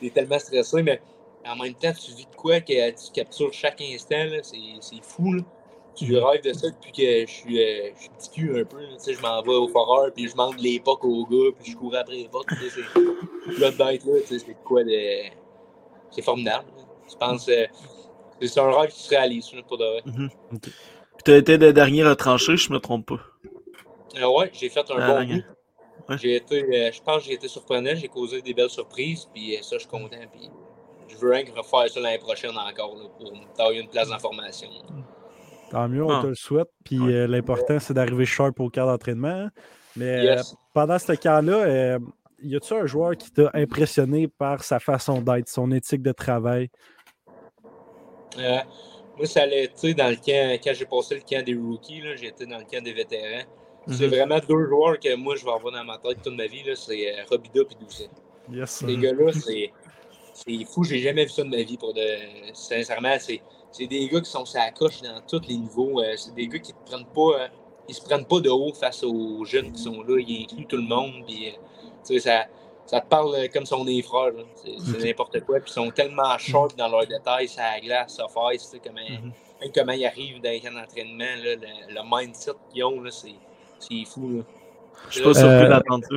[0.00, 1.00] T'es tellement stressé, mais
[1.46, 5.32] en même temps, tu vis de quoi que tu captures chaque instant, c'est c'est fou.
[5.34, 5.42] Là.
[5.96, 8.80] Tu rêves de ça depuis que je suis, euh, je suis petit cul un peu.
[8.80, 8.88] là.
[8.96, 11.70] Tu sais, je m'en vais au foreur, puis je manque les pucks aux gars, puis
[11.72, 14.82] je cours après les tu sais, c'est- Là, d'être là, tu sais, c'est de quoi
[14.82, 14.90] de.
[16.10, 16.66] C'est formidable.
[16.76, 16.82] là.
[17.10, 17.66] Je pense que
[18.46, 20.02] c'est un rêve qui se réalise, là, pour de vrai.
[20.62, 23.20] Puis t'as été le dernier retranché, je me trompe pas.
[24.20, 25.42] Euh, ouais, j'ai fait un Ah, bon.
[26.08, 26.18] Ouais.
[26.18, 29.56] J'ai été, euh, je pense que j'ai été surprenant, j'ai causé des belles surprises, puis
[29.56, 30.16] euh, ça, je suis content.
[30.32, 30.50] Puis
[31.14, 34.68] je veux rien que refaire ça l'année prochaine encore là, pour tailler une place d'information.
[35.70, 36.22] Tant mieux, on Ah.
[36.22, 36.68] te le souhaite.
[36.84, 37.12] Puis Ouais.
[37.12, 39.48] euh, l'important, c'est d'arriver sharp au camp d'entraînement.
[39.96, 41.98] Mais euh, pendant ce camp-là, euh,
[42.42, 46.68] y a-tu un joueur qui t'a impressionné par sa façon d'être, son éthique de travail?
[48.38, 48.58] Euh,
[49.16, 52.46] moi, ça allait été dans le camp, quand j'ai passé le camp des rookies, j'étais
[52.46, 53.44] dans le camp des vétérans.
[53.86, 54.14] C'est Mhm.
[54.14, 56.62] vraiment deux joueurs que moi, je vais avoir dans ma tête toute ma vie.
[56.74, 58.08] C'est Robida et Doucet.
[58.50, 58.70] Yes.
[58.70, 59.72] Ces gars-là, c'est
[60.34, 60.84] c'est fou.
[60.84, 61.78] J'ai jamais vu ça de ma vie.
[61.78, 62.06] Pour de...
[62.52, 66.00] Sincèrement, c'est c'est des gars qui sont la coche dans tous les niveaux.
[66.00, 67.40] Euh, c'est des gars qui ne prennent pas.
[67.44, 67.48] euh,
[67.88, 70.16] ils se prennent pas de haut face aux jeunes qui sont là.
[70.18, 71.24] Ils incluent tout le monde.
[71.26, 71.52] Puis, euh,
[72.06, 72.46] tu sais, ça,
[72.86, 74.30] ça te parle comme si on est frères.
[74.32, 74.42] là.
[74.54, 75.60] C'est n'importe quoi.
[75.60, 78.26] Puis ils sont tellement sharp dans leurs détails, ça la glace, ça
[78.58, 79.32] sais, comment, Mhm.
[79.60, 83.10] même comment ils arrivent dans les camps d'entraînement, là, le, le mindset qu'ils ont, là,
[83.10, 83.34] c'est
[83.78, 84.30] c'est fou.
[84.38, 84.42] Là.
[85.08, 86.14] Je suis pas surpris d'entendre ça.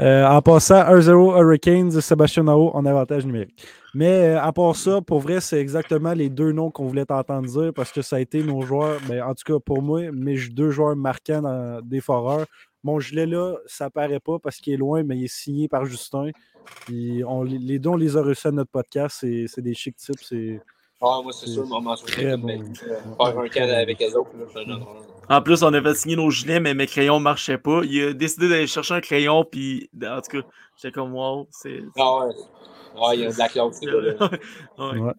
[0.00, 3.66] Euh, en passant, 1-0 Hurricanes, Sébastien Nao en avantage numérique.
[3.94, 7.48] Mais euh, à part ça, pour vrai, c'est exactement les deux noms qu'on voulait t'entendre
[7.48, 10.36] dire parce que ça a été nos joueurs, ben, en tout cas pour moi, mes
[10.48, 12.46] deux joueurs marquants dans des foreurs.
[12.84, 15.86] Mon gilet là, ça paraît pas parce qu'il est loin, mais il est signé par
[15.86, 16.30] Justin.
[16.88, 19.24] Les- deux, on les a reçus à notre podcast.
[19.46, 20.60] C'est des chic types.
[21.02, 24.30] Ah, moi, c'est sûr, mais, euh, Faire un camp avec les autres.
[25.28, 27.82] En plus, on avait signé nos gilets, mais mes crayons marchaient pas.
[27.84, 31.80] Il a décidé d'aller chercher un crayon, puis en tout cas, j'étais comme wow, c'est.
[31.98, 32.34] Ah ouais.
[32.98, 33.80] Ah, il y a de la classe.
[34.78, 34.98] Ouais.
[34.98, 35.12] Ouais.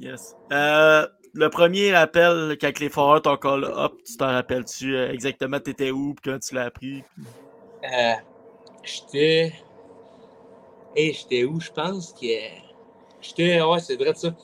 [0.00, 0.36] Yes.
[0.52, 5.58] Euh, le premier appel, quand les foreurs t'ont call up, tu t'en rappelles-tu euh, exactement
[5.60, 7.02] t'étais où, puis quand tu l'as appris?
[7.84, 8.12] Euh,
[8.82, 9.52] j'étais.
[10.94, 12.26] Hey, j'étais où, je pense que.
[13.20, 13.60] J'étais.
[13.60, 14.34] Ouais, c'est vrai de ça.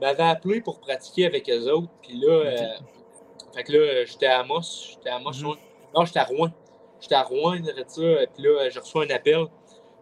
[0.00, 1.90] Ils m'avaient appelé pour pratiquer avec eux autres.
[2.02, 2.56] Puis là, euh,
[3.54, 4.62] fait que là, j'étais à Amos.
[4.90, 5.54] J'étais à Amos, Mhm.
[5.94, 6.50] Non, j'étais à Rouen.
[7.00, 8.02] J'étais à Rouen, ça.
[8.34, 9.46] Puis là, j'ai reçu un appel.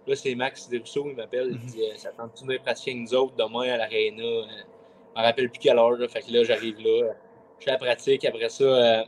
[0.06, 1.50] Là, c'est Max Desrousseaux, il m'appelle.
[1.52, 5.50] Il dit Ça tente-tu de pratiquer avec nous autres demain à l'Arena Je me rappelle
[5.50, 5.90] plus quelle heure.
[5.90, 6.08] Là.
[6.08, 7.12] Fait que là, j'arrive là.
[7.58, 8.24] Je fais la pratique.
[8.24, 9.02] Après ça, euh,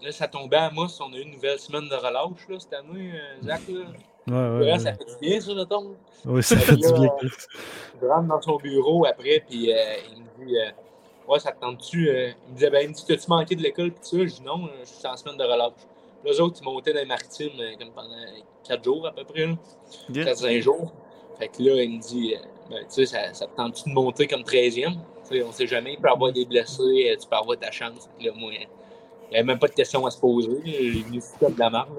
[0.00, 1.00] là, ça tombait à Mousse.
[1.00, 3.62] On a eu une nouvelle semaine de relâche là, cette année, euh, Zach.
[3.68, 3.80] Là.
[4.26, 4.78] Ouais, ouais, ouais.
[4.78, 5.94] Ça fait du bien, ça, le tombe.
[6.24, 7.10] Oui, ça fait du bien.
[8.00, 9.76] Je rentre dans son bureau après, puis euh,
[10.12, 10.56] il me dit
[11.28, 13.92] Ouais, ça te tente-tu Il me disait Ben, il me dit T'as-tu manqué de l'école
[13.92, 15.72] Puis ça, je dis Non, je suis en semaine de relâche.
[16.22, 18.16] Puis les autres, ils montaient dans les maritimes comme pendant
[18.68, 19.48] 4 jours à peu près.
[20.12, 20.92] 4-5 jours.
[21.38, 22.34] Fait que là, il me dit
[22.70, 25.94] ben, Tu sais, ça, ça te tente-tu de monter comme 13e sais, On sait jamais,
[25.94, 28.08] il peut avoir des blessés, tu peux avoir ta chance.
[28.20, 28.52] Là, moi,
[29.28, 30.60] il n'y avait même pas de questions à se poser.
[30.64, 31.90] J'ai venu comme de la marque.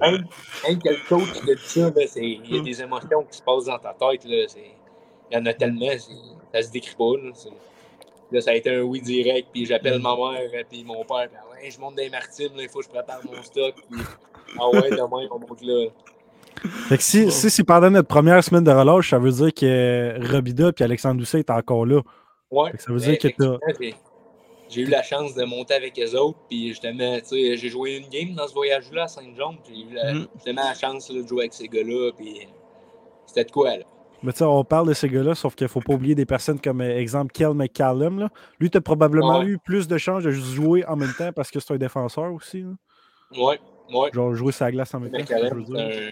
[0.00, 0.26] Même,
[0.66, 3.78] même que le coach dit ça, il y a des émotions qui se passent dans
[3.78, 4.24] ta tête.
[4.24, 4.46] Là,
[5.30, 5.86] il y en a tellement,
[6.52, 7.12] ça se décrit pas.
[7.22, 7.30] Là,
[8.32, 11.38] là, ça a été un oui direct, puis j'appelle ma mère, puis mon père, puis,
[11.40, 14.00] ah ouais, je monte des maritimes, il faut que je prépare mon stock, puis
[14.58, 15.88] ah ouais, demain, on monte là.
[16.88, 20.32] Fait que si, si c'est pendant notre première semaine de relâche, ça veut dire que
[20.32, 22.02] Robida et Alexandre Doucet est encore là.
[22.50, 22.72] Ouais.
[22.78, 23.94] ça veut dire que tu
[24.70, 27.96] j'ai eu la chance de monter avec les autres, puis justement, tu sais, j'ai joué
[27.96, 30.28] une game dans ce voyage-là à Saint-Jean, j'ai eu la, mm.
[30.36, 32.48] justement la chance de jouer avec ces gars-là, puis
[33.26, 33.84] c'était de quoi, là.
[34.22, 36.26] Mais tu sais, on parle de ces gars-là, sauf qu'il ne faut pas oublier des
[36.26, 38.18] personnes comme, euh, exemple, Kel McCallum.
[38.18, 38.28] Là.
[38.58, 41.58] Lui, tu as probablement eu plus de chances de jouer en même temps parce que
[41.58, 42.62] c'est un défenseur aussi.
[42.62, 42.72] Là.
[43.42, 43.58] Ouais,
[43.94, 44.10] ouais.
[44.12, 45.24] Genre jouer sa glace en même temps.
[45.26, 46.10] C'est un,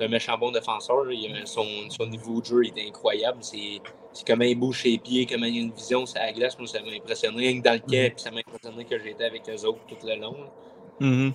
[0.00, 1.04] méchant bon défenseur.
[1.44, 3.38] Son, son, niveau de jeu est incroyable.
[3.40, 3.80] C'est
[4.26, 6.58] comment il bouge ses pieds, comment il a une vision sur la glace.
[6.58, 7.38] Moi, ça m'a impressionné.
[7.38, 10.06] Rien que dans le camp, puis ça m'a impressionné que j'étais avec eux autres tout
[10.06, 10.36] le long.
[11.00, 11.32] Mm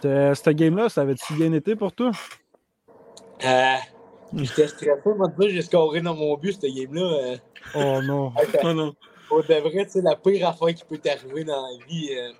[0.00, 0.34] -hmm.
[0.34, 2.10] Cette game-là, ça avait-tu bien été pour toi?
[3.44, 3.76] Euh,
[4.34, 7.02] J'étais stressé, moi, j'ai scoré dans mon but, cette game-là.
[7.02, 7.36] Euh.
[7.74, 8.32] Oh non.
[8.64, 8.94] oh non.
[9.28, 12.08] Pour de vrai, la pire affaire qui peut t'arriver dans la vie.
[12.12, 12.32] Euh,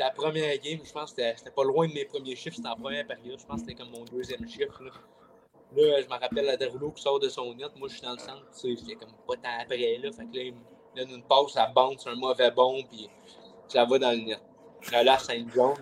[0.00, 2.76] ta première game, je pense que c'était pas loin de mes premiers chiffres, c'était en
[2.76, 3.38] première période.
[3.38, 4.82] Je pense que c'était comme mon deuxième chiffre.
[4.82, 4.90] Là,
[5.76, 7.68] là je me rappelle la Derulo qui sort de son net.
[7.76, 9.98] Moi, je suis dans le centre, tu sais, comme pas tant après.
[9.98, 13.10] Là, fait que là, il me donne une passe, bande, c'est un mauvais bon, puis
[13.68, 14.40] ça va dans le net.
[14.90, 15.74] Là, Saint-Jean,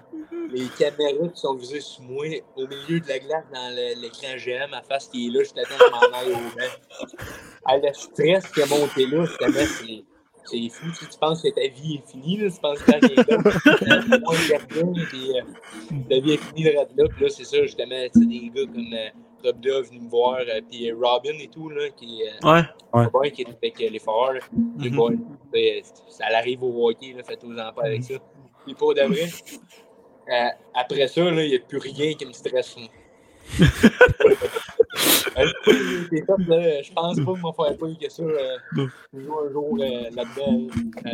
[0.50, 2.26] les caméras qui sont visées sur moi,
[2.57, 5.76] au milieu de la glace, dans l'écran GM, à face qui est là, je t'attends
[5.76, 7.16] de m'en aller au bain.
[7.64, 10.04] Ah, le stress qui est monté là, c'est
[10.50, 10.87] c'est fou.
[10.98, 14.34] Tu, tu penses que ta vie est finie, là, tu penses que t'es là, moins
[14.34, 15.42] de puis euh,
[16.08, 16.84] ta vie est finie de là.
[16.87, 19.08] Puis là, c'est ça, justement, tu des gars comme euh,
[19.44, 22.62] Rob Dove venus me voir, euh, puis Robin et tout, là, qui, euh,
[22.94, 23.06] ouais.
[23.14, 23.30] ouais.
[23.30, 24.42] qui est avec les foreurs.
[24.52, 25.82] Mm -hmm.
[26.08, 28.14] Ça arrive au hockey, là, faites-aux-en pas avec ça.
[28.64, 28.94] Puis pour
[30.30, 32.76] euh, après ça, il n'y a plus rien qui me stresse.
[35.38, 38.22] je pense pas que mon frère pas que ça.
[38.22, 40.66] Euh, un jour euh, là-dedans.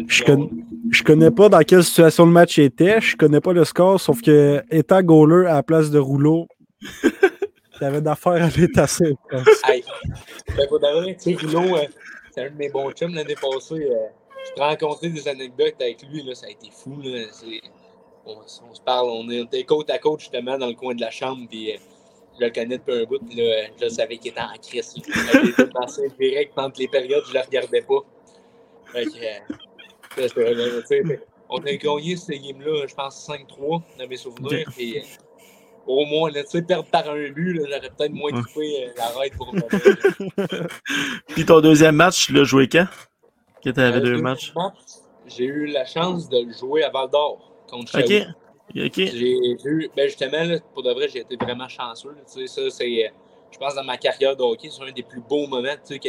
[0.09, 0.49] Je, connais,
[0.91, 3.01] je connais pas dans quelle situation le match était.
[3.01, 6.47] Je connais pas le score, sauf que étant goaler à la place de rouleau,
[7.79, 9.15] t'avais d'affaires à l'étasser.
[9.69, 9.85] hey,
[10.57, 11.87] ben, pour tu sais, rouleau, euh,
[12.31, 13.89] c'est un de mes bons chums l'année passée.
[13.91, 14.07] Euh,
[14.47, 17.01] je te rencontré des anecdotes avec lui, là, ça a été fou.
[17.03, 17.27] Là,
[18.27, 21.11] on, on, se parle, on était côte à côte justement dans le coin de la
[21.11, 21.47] chambre.
[21.49, 21.73] Puis,
[22.39, 24.95] je le connais depuis un bout, puis là, je savais qu'il était en crise.
[24.97, 28.01] J'étais passé direct pendant les périodes, je ne le regardais pas.
[28.93, 29.11] Fait que,
[30.21, 31.17] euh,
[31.49, 34.69] on a gagné cette game-là, je pense 5-3 dans mes souvenirs.
[34.79, 35.03] Et, euh,
[35.87, 39.37] au moins, tu sais, perdre par un but, j'aurais peut-être moins coupé euh, la raide
[39.37, 39.61] pour me
[41.29, 42.87] Puis ton deuxième match, tu l'as joué quand?
[43.63, 44.53] Que tu avais deux matchs?
[44.55, 44.75] Match,
[45.27, 47.93] J'ai eu la chance de le jouer à Val d'Or contre
[48.75, 52.17] J'ai vu, ben justement, là, pour de vrai, j'ai été vraiment chanceux.
[52.27, 53.13] Tu sais, ça, c'est,
[53.51, 55.75] je pense, dans ma carrière de hockey, c'est un des plus beaux moments.
[55.87, 56.09] Tu sais, que,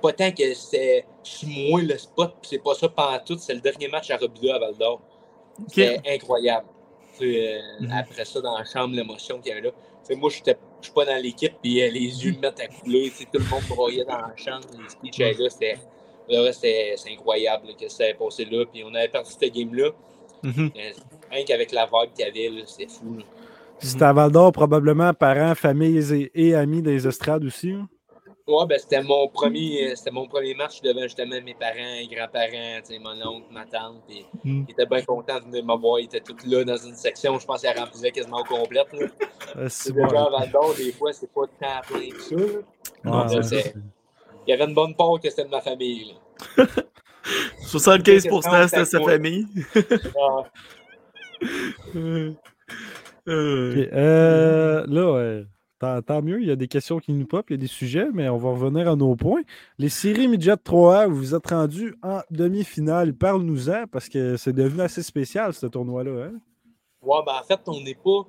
[0.00, 1.04] pas tant que c'est
[1.46, 4.56] moi le spot, puis c'est pas ça pendant tout, c'est le dernier match à Robida
[4.56, 5.00] à Val d'Or.
[5.68, 6.66] C'était incroyable.
[7.18, 8.00] Tu sais, mm -hmm.
[8.00, 9.70] Après ça, dans la chambre, l'émotion qu'il y avait là.
[9.70, 10.36] Tu sais, moi, je
[10.82, 13.04] suis pas dans l'équipe, puis euh, les yeux me mettent à couler.
[13.10, 15.48] Tu sais, tout le monde broyait dans la chambre, les speeches là.
[15.50, 18.64] C'était, c'est incroyable que ça ait passé là.
[18.70, 19.90] Puis on avait perdu cette game-là.
[20.42, 20.70] Mm -hmm.
[21.30, 23.18] Rien qu'avec la vague qu'il y avait, c'était fou.
[23.78, 27.72] C'était à Val d'Or, probablement parents, familles et, amis des estrades aussi.
[27.72, 27.88] Hein?
[28.46, 32.82] Ouais, ben c'était mon premier euh, c'était mon premier match devant justement mes parents, grands-parents,
[33.00, 34.02] mon oncle, ma tante.
[34.44, 34.64] Mm.
[34.68, 36.00] Ils étaient bien contents de venir me voir.
[36.00, 38.88] Ils étaient tous là dans une section, je pense qu'ils remplissaient quasiment au complète.
[39.56, 42.36] Euh, c'est à Val d'Or, des fois, c'est pas tant plein que ça.
[43.04, 43.26] Ah,
[44.46, 46.14] il y avait une bonne part que c'était de ma famille.
[47.24, 47.66] Là.
[47.66, 49.46] 75% c'était sa famille.
[51.96, 52.32] euh...
[53.24, 53.88] Okay.
[53.92, 55.44] Euh, là,
[56.06, 58.06] Tant, mieux, il y a des questions qui nous pop, il y a des sujets,
[58.12, 59.42] mais on va revenir à nos points.
[59.78, 63.12] Les séries Midget 3A, vous vous êtes rendus en demi-finale.
[63.12, 66.26] Parle-nous-en, parce que c'est devenu assez spécial, ce tournoi-là.
[66.26, 66.32] Hein?
[67.02, 68.24] Ouais, ben en fait, on n'est pas.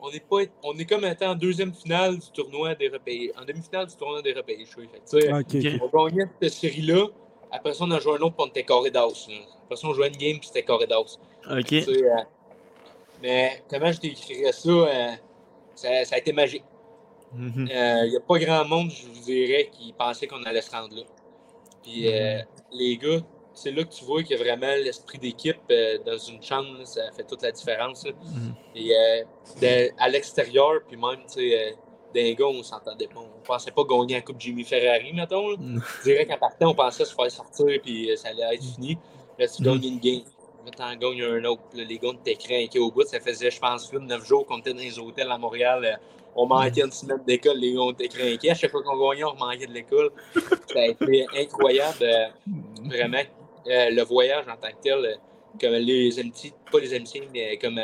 [0.00, 3.32] On est, pas, on est comme étant en deuxième finale du tournoi des repayés.
[3.38, 4.64] En demi-finale du tournoi des repayés.
[4.64, 5.80] Fait, okay.
[5.92, 7.06] On gagnait cette série-là.
[7.50, 9.28] Après ça, on a joué un autre, puis on était carré d'as.
[9.64, 11.18] Après ça, on jouait une game, puis c'était carré d'as.
[11.50, 11.72] OK.
[11.72, 12.22] Euh,
[13.22, 15.12] mais comment je décrirais ça, euh,
[15.74, 16.64] ça, ça, a été magique.
[17.34, 17.68] Il n'y mhm.
[17.70, 21.02] euh, a pas grand monde, je vous dirais, qui pensait qu'on allait se rendre là.
[21.82, 22.44] Puis mhm.
[22.72, 23.20] les gars,
[23.54, 25.60] c'est là que tu vois qu'il y a vraiment l'esprit d'équipe
[26.04, 28.04] dans une chambre, ça fait toute la différence.
[28.04, 28.54] Mhm.
[28.74, 31.76] Et à l'extérieur, puis même, tu sais,
[32.16, 33.20] d'un gars, on s'entendait pas.
[33.20, 35.52] On pensait pas gagner la Coupe Jimmy Ferrari, mettons.
[35.52, 38.98] Je dirais qu'à partir, on pensait se faire sortir, puis ça allait être fini.
[39.38, 40.22] Là, tu gagnes une game
[40.70, 41.62] t'en gagnes un autre.
[41.74, 43.04] les gars craqués au bout.
[43.06, 45.84] Ça faisait, je pense, 8-9 jours qu'on était dans les hôtels à Montréal.
[45.84, 45.96] Euh,
[46.34, 48.50] on manquait une semaine d'école, les gars étaient craqués.
[48.50, 50.10] À chaque fois qu'on gagnait, on manquait de l'école.
[50.34, 51.98] Ça a été incroyable.
[52.02, 52.26] Euh,
[52.84, 53.22] vraiment,
[53.68, 55.18] euh, le voyage en tant que tel,
[55.60, 57.80] comme les amitiés, pas les amitiés, mais comme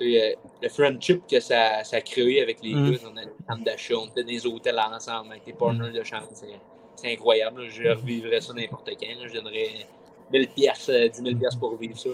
[0.00, 2.90] le friendship que ça, ça a créé avec les mm.
[2.90, 2.98] gars.
[3.12, 6.28] On a des d'achat, on était dans les hôtels ensemble avec des partners de chambre.
[6.96, 7.68] C'est incroyable.
[7.68, 9.26] Je revivrais ça n'importe quand.
[9.26, 9.86] Je donnerais
[10.32, 12.10] 1000 pièces, 10 000 pièces pour vivre ça.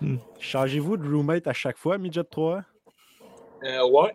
[0.00, 0.16] Hmm.
[0.38, 2.62] Changez-vous de roommate à chaque fois, Midget 3?
[3.64, 4.14] Euh, ouais.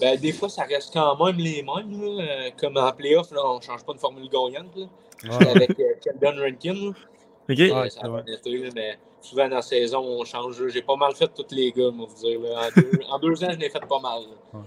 [0.00, 2.02] Ben, des fois, ça reste quand même les mêmes.
[2.02, 4.76] Euh, comme en playoff, là, on ne change pas de formule gagnante.
[4.76, 5.38] Là.
[5.54, 6.92] Avec euh, Keldon Rankin.
[7.48, 7.58] OK.
[7.58, 10.68] Ouais, ça a été, mais souvent dans la saison, on change.
[10.68, 12.40] J'ai pas mal fait tous les gars, moi, vous dire.
[12.40, 12.68] Là.
[12.68, 14.22] En, deux, en, deux, ans, je l'ai fait pas mal.
[14.52, 14.60] Ouais.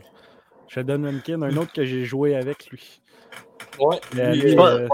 [0.68, 3.02] Sheldon Rankin, un autre que j'ai joué avec lui.
[3.80, 4.88] Ouais, lui, euh,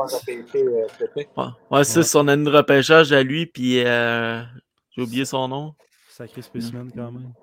[0.55, 4.41] euh, ouais, c'est son année de repêchage à lui, puis euh,
[4.91, 5.73] j'ai oublié son nom.
[6.09, 7.33] Sacré spécimen quand même.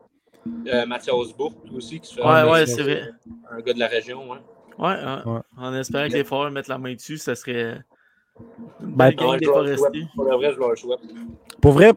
[0.67, 3.11] Euh, Mathias Bourg aussi, qui fait ouais, ouais, c'est vrai.
[3.51, 4.31] un gars de la région.
[4.31, 4.39] Ouais,
[4.79, 5.41] ouais, ouais.
[5.57, 7.79] en espérant que les foreurs mettent la main dessus, ça serait
[8.81, 9.13] ben.
[9.13, 11.01] Pour vrai, je leur souhaite.
[11.61, 11.93] Pour vrai,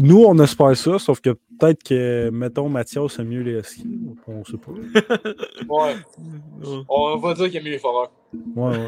[0.00, 3.86] nous, on espère ça, sauf que peut-être que, mettons, Mathias a mieux les skis.
[4.26, 4.72] On sait pas.
[5.68, 5.96] ouais.
[6.88, 8.10] On va dire qu'il a mieux les foreurs.
[8.56, 8.86] Ouais, ouais.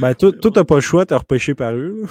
[0.00, 2.04] ben, toi, t'as pas le choix, t'as repêché par eux.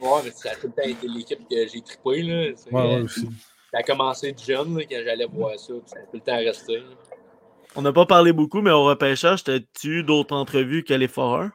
[0.00, 2.22] Ouais, mais ça a tout le temps été l'équipe que j'ai trippé.
[2.22, 2.52] Là.
[2.72, 3.26] Ouais, ouais, aussi.
[3.72, 6.36] Ça a commencé de jeune là, quand j'allais voir ça, ça a tout le temps
[6.36, 6.82] resté.
[7.76, 11.50] On n'a pas parlé beaucoup, mais au repêchage, t'as-tu eu d'autres entrevues que les foreurs?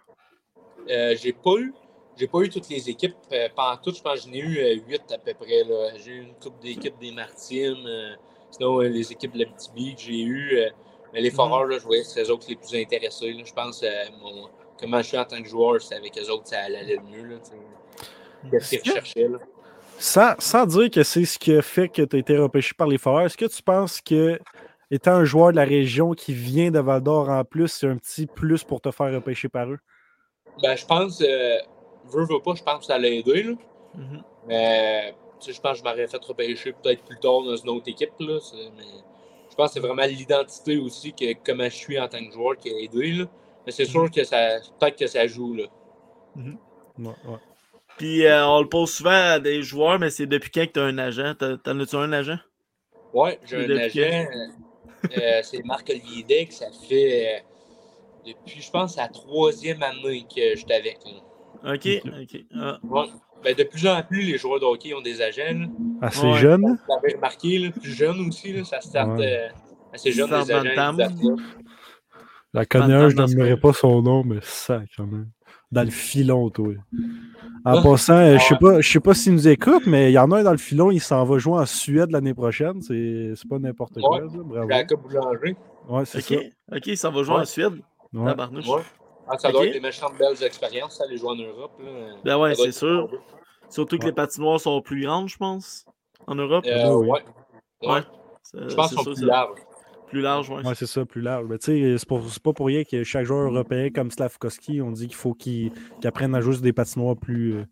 [0.89, 1.73] Euh, j'ai pas eu.
[2.17, 3.15] J'ai pas eu toutes les équipes.
[3.31, 5.63] Euh, pendant tout, je pense que j'en ai eu euh, huit à peu près.
[6.03, 7.85] J'ai eu une coupe d'équipes des Martines.
[7.87, 8.15] Euh,
[8.51, 10.59] sinon, les équipes de la BTB que j'ai eu.
[11.11, 11.35] mais les mhm.
[11.35, 13.35] Foreurs, là, je voyais c'est eux autres les plus intéressés.
[13.43, 13.83] Je pense
[14.21, 14.47] mon,
[14.79, 17.39] comment je suis en tant que joueur, c'est avec eux autres ça allait le mieux.
[18.51, 19.27] Qu'est-ce qu'ils recherchaient.
[19.29, 19.39] Là?
[19.97, 22.87] Sans, sans, dire que c'est ce qui a fait que tu as été repêché par
[22.87, 24.39] les Foreurs, est-ce que tu penses que
[24.91, 27.97] étant un joueur de la région qui vient de Val d'Or en plus, c'est un
[27.97, 29.79] petit plus pour te faire repêcher par eux?
[30.61, 33.43] Ben, je pense, veux, veux pas, je pense que ça l'a aidé.
[33.43, 33.53] Là.
[33.97, 34.21] Mm-hmm.
[34.47, 38.11] Mais je pense que je m'aurais fait repêcher peut-être plus tard dans une autre équipe.
[38.19, 38.39] Là.
[38.75, 38.83] Mais
[39.49, 42.57] je pense que c'est vraiment l'identité aussi, que comment je suis en tant que joueur
[42.57, 43.11] qui a aidé.
[43.13, 43.25] Là.
[43.65, 45.53] Mais c'est sûr que ça peut-être que ça joue.
[45.53, 45.65] Là.
[46.37, 46.57] Mm-hmm.
[46.99, 47.37] ouais, ouais.
[47.97, 50.79] Puis euh, on le pose souvent à des joueurs, mais c'est depuis quand que tu
[50.79, 51.35] as un agent?
[51.35, 52.39] T'en as-tu un agent?
[53.13, 54.27] Oui, j'ai un agent.
[55.17, 56.51] Euh, c'est Marc-Olivier Deck.
[56.51, 57.39] Ça fait euh,
[58.25, 60.99] depuis, je pense, la troisième année que je suis avec.
[61.05, 61.73] Là.
[61.73, 62.45] OK, OK.
[62.55, 62.79] Ah.
[63.43, 65.67] Ben, de plus en plus, les joueurs de hockey ont des agents.
[66.01, 66.37] Assez ouais.
[66.37, 66.61] jeunes.
[66.61, 68.53] Vous l'avez remarqué, là, plus jeunes aussi.
[68.53, 69.49] Là, ça start euh,
[69.93, 70.97] assez jeune, les agents.
[72.53, 75.29] La conneuse, je n'aimerais pas son nom, mais ça, quand même.
[75.71, 76.73] Dans le filon, toi.
[77.65, 80.39] En passant, euh, je ne sais pas, s'il nous écoute, mais il y en a
[80.39, 82.81] un dans le filon, il s'en va jouer en Suède l'année prochaine.
[82.81, 84.21] C'est pas n'importe quoi.
[84.21, 84.27] Là.
[84.27, 84.69] Bravo.
[84.69, 85.55] Jacob Boulanger.
[85.89, 86.35] Ouais, c'est ça.
[86.71, 87.73] OK, il s'en va jouer en Suède.
[88.13, 88.33] Ouais.
[89.27, 91.71] Ah, ça doit être des méchantes belles expériences, aller jouer en Europe.
[91.79, 91.91] Là.
[92.23, 93.09] Ben ouais, c'est sûr.
[93.69, 95.85] Surtout que les patinoires sont plus grandes, je pense,
[96.27, 96.65] en Europe.
[96.67, 97.09] Euh, oui.
[97.81, 97.89] ouais.
[97.89, 98.01] ouais.
[98.53, 99.59] Je pense qu'ils sont plus larges.
[100.07, 100.61] Plus larges, oui.
[100.63, 101.47] Ouais, c'est ça, plus large.
[101.49, 105.07] Mais tu sais, c'est pas pour rien que chaque joueur européen comme Slavkovski, on dit
[105.07, 105.71] qu'il faut qu'il
[106.03, 107.65] apprenne à jouer sur des patinoires plus, euh,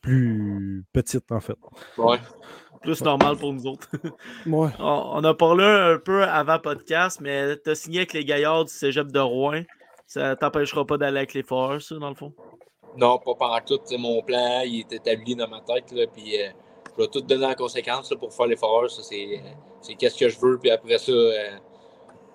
[0.00, 1.58] plus petites, en fait.
[1.98, 2.18] Ouais.
[2.82, 3.88] Plus normal pour nous autres.
[4.46, 4.70] ouais.
[4.78, 8.72] On a parlé un peu avant podcast, mais tu as signé avec les gaillards du
[8.72, 9.62] cégep de Rouen.
[10.10, 12.32] Ça t'empêchera pas d'aller avec les forces, ça, dans le fond?
[12.96, 13.78] Non, pas pendant tout.
[13.96, 15.92] Mon plan, il est établi dans ma tête.
[15.92, 16.48] Là, puis, euh,
[16.96, 19.00] je vais tout donner en conséquence pour faire les forces.
[19.02, 20.58] C'est qu'est-ce que je veux.
[20.58, 21.50] Puis après ça, euh,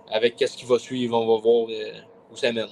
[0.09, 1.99] avec qu'est-ce qui va suivre, on va voir euh,
[2.31, 2.69] où ça mène.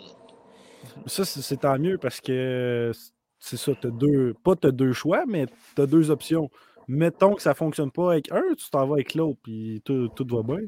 [1.06, 2.94] Ça, c'est tant mieux parce que
[3.40, 6.50] c'est ça, as deux, pas tu as deux choix, mais tu as deux options.
[6.88, 10.08] Mettons que ça ne fonctionne pas avec un, tu t'en vas avec l'autre, puis tout,
[10.10, 10.60] tout va bien.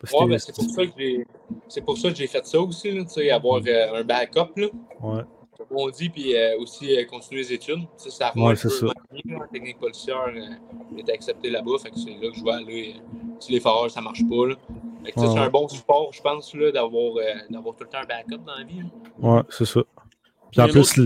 [0.00, 1.26] Parce Ouais, que- ben, c'est pour ça que j'ai.
[1.68, 4.66] C'est pour ça que j'ai fait ça aussi, là, avoir euh, un backup, là.
[5.00, 5.22] Ouais.
[5.68, 7.80] comme on dit, puis euh, aussi euh, continuer les études.
[7.80, 8.86] Tu sais, ça Ouais, un c'est peu ça.
[8.86, 8.92] là,
[9.44, 10.26] en technique policière,
[10.98, 12.94] est accepté là-bas, fait que c'est là que je vais aller.
[13.38, 14.54] si les foreurs, ça marche pas, là.
[15.04, 17.14] Fait que, tu sais, Ouais, c'est un bon support, je pense, là, d'avoir
[17.50, 18.80] d'avoir tout le temps un backup dans la vie.
[18.80, 19.36] là.
[19.36, 19.82] Ouais, c'est ça.
[20.50, 20.98] Puis en plus,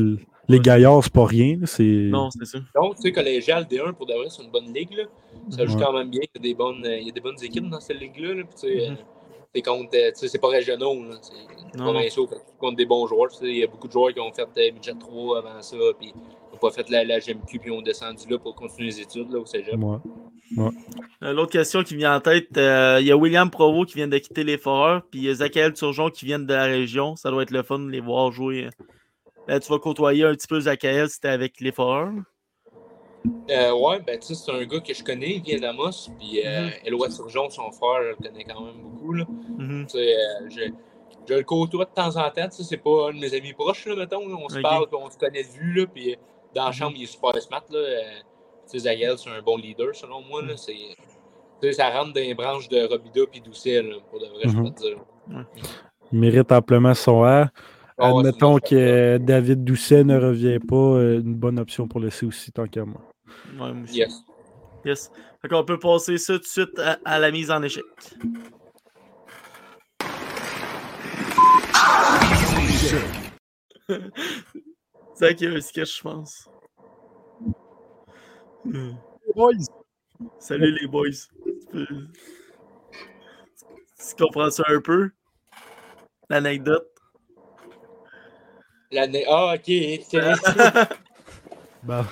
[0.48, 1.56] les gaillards, c'est pas rien.
[1.59, 2.59] Non, c'est ça.
[2.74, 5.04] Donc, tu sais, collégial D1, pour de vrai, c'est une bonne ligue, là.
[5.50, 5.82] Ça joue Ouais.
[5.85, 7.68] quand même bien, il y a des bonnes, euh, il y a des bonnes équipes
[7.68, 8.96] dans cette ligue-là, là, puis tu sais, Mhm.
[8.96, 9.61] euh,
[9.94, 12.28] euh, tu sais, c'est pas régional, là, c'est provinciaux,
[12.59, 14.42] contre des bons joueurs, tu sais, il y a beaucoup de joueurs qui ont fait
[14.42, 17.82] euh, Midget 3 avant ça, puis qui n'ont pas fait la, la GMQ, puis ont
[17.82, 19.74] descendu là pour continuer les études, là, au cégep.
[19.76, 19.98] Ouais.
[21.22, 23.94] Euh, L'autre question qui me vient en tête, euh, il y a William Provo qui
[23.94, 26.64] vient de quitter les Foreurs, puis il y a Zachary Turgeon qui vient de la
[26.64, 27.16] région.
[27.16, 28.68] Ça doit être le fun de les voir jouer.
[29.46, 32.12] Là, tu vas côtoyer un petit peu Zachary si t'es avec les Foreurs.
[33.50, 36.44] Euh, ouais, ben, tu sais, c'est un gars que je connais, il vient d'Amos, puis
[36.44, 36.72] euh, Mhm.
[36.85, 39.24] Éloi Surgeon, son frère, je le connais quand même beaucoup, là.
[39.59, 39.87] Mhm.
[39.87, 40.61] Tu sais, euh, je,
[41.28, 43.52] je le côtoie de temps en temps, tu sais, c'est pas un de mes amis
[43.52, 44.37] proches, là, mettons, là.
[44.37, 46.16] on se parle, on se connaît de vue, là, puis euh,
[46.54, 46.74] dans la Mhm.
[46.74, 47.78] chambre, il est super smart, là.
[47.78, 48.00] euh,
[48.64, 50.72] tu sais, Zagel, c'est un bon leader, selon moi, là, c'est...
[50.74, 54.42] Tu sais, ça rentre dans les branches de Robida puis Doucet, là, pour de vrai,
[54.48, 54.98] je peux te dire.
[56.12, 57.48] Il mérite amplement son A.
[57.98, 62.52] Ah Admettons que David Doucet ne revient pas, euh, une bonne option pour laisser aussi,
[62.52, 63.00] tant qu'à moi.
[63.59, 63.96] Ouais, moi aussi.
[63.96, 64.22] Yes.
[64.85, 65.11] Yes.
[65.40, 67.85] Fait qu'on peut passer ça tout de suite à, à la mise en échec.
[75.14, 76.48] C'est vrai qu'il y a un sketch, je pense.
[78.64, 78.92] Hmm.
[80.38, 81.11] Salut les boys.
[81.11, 81.26] Tu,
[81.72, 82.06] peux- tu
[84.18, 85.11] comprends ça un peu?
[86.28, 86.88] L'anecdote?
[88.92, 89.25] L'année...
[89.29, 89.64] Ah, ok.
[89.66, 90.11] c'est-
[91.83, 92.05] Bon,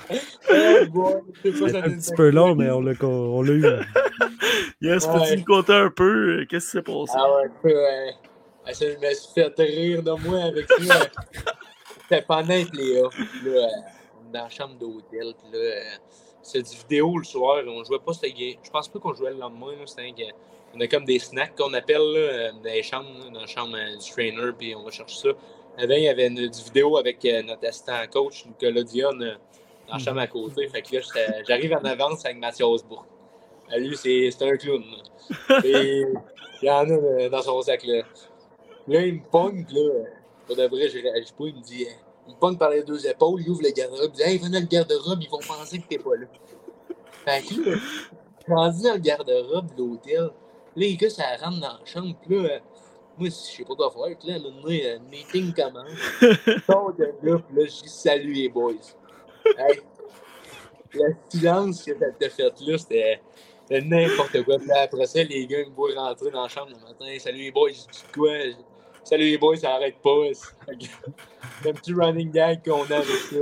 [0.49, 3.65] Oh, boy, c'est pas un petit peu long, mais on l'a, on l'a eu.
[4.81, 5.13] yes, Ouais.
[5.19, 7.11] peux-tu me conter un peu euh, qu'est-ce qui s'est passé?
[7.17, 10.99] Ah ouais, peu, euh, ça, je me suis fait rire de moi avec ça.
[12.03, 13.09] C'était pendant avec Léa.
[13.09, 13.67] Puis Là, euh,
[14.23, 15.33] on est dans la chambre d'hôtel.
[15.43, 15.81] Puis là,
[16.41, 17.57] c'est du vidéo le soir.
[17.67, 18.55] On jouait pas cette game.
[18.63, 19.71] Je pense pas qu'on jouait le lendemain.
[19.71, 20.13] là, C'était
[20.73, 23.75] on a comme des snacks qu'on appelle là, dans les chambres, là, dans la chambre
[23.75, 24.51] du trainer.
[24.57, 25.29] Puis on va chercher ça.
[25.77, 29.35] Avant, il y avait une, vidéo avec euh, notre assistant coach, Nicolas Dion, euh,
[29.87, 30.67] dans la chambre à côté.
[30.69, 31.01] Fait que là,
[31.47, 33.05] j'arrive en avance avec Mathieu Osbourg.
[33.69, 34.83] Ah, Lui, c'est un clown.
[35.63, 36.03] Et
[36.61, 38.03] il y en a euh, dans son sac là.
[38.87, 40.03] Là, il me pogne, puis là, euh,
[40.45, 41.45] pour de vrai, je réagis pas.
[41.45, 41.91] Il me dit, euh,
[42.27, 44.59] il me pogne par les deux épaules, il ouvre le garde-robe, il dit, hey, venez
[44.59, 46.27] le garde-robe, ils vont penser que t'es pas là.
[47.25, 47.77] Fait que là,
[48.47, 50.19] rendu dans le garde-robe de l'hôtel.
[50.19, 50.31] Là,
[50.75, 52.59] les gars, ça rentre dans la chambre, puis là, euh,
[53.17, 54.17] moi, je sais pas quoi faire.
[54.17, 55.89] Puis là, le meeting commence.
[56.21, 58.73] Je sors de là, puis là, je dis, salut les boys.
[59.57, 59.81] Hey,
[60.93, 63.21] le silence que ça t'a fait là, c'était.
[63.69, 64.57] n'importe quoi.
[64.57, 67.19] Puis là, après ça, les gars ils me voient rentrer dans la chambre le matin.
[67.19, 68.31] Salut les boys, je dis quoi?
[69.05, 70.09] Salut les boys, ça arrête pas.
[71.61, 73.37] C'est un petit running gag qu'on a avec ça.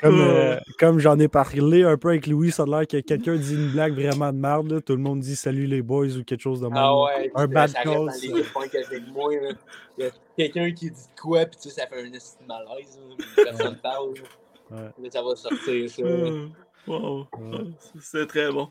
[0.00, 3.34] Comme, euh, comme j'en ai parlé un peu avec Louis, ça a l'air que quelqu'un
[3.36, 4.70] dit une blague vraiment de merde.
[4.70, 6.76] là, Tout le monde dit salut les boys ou quelque chose de même.
[6.76, 8.24] Ah ouais, Un bad cause,
[10.36, 12.98] quelqu'un qui dit quoi, puis tu sais, ça fait un de malaise.
[13.36, 14.10] là, Personne parle.
[14.70, 14.78] Ouais.
[15.02, 16.02] Là, ça va sortir, ça.
[16.02, 16.46] Euh,
[16.86, 17.26] Wow.
[18.00, 18.68] C'est très bon.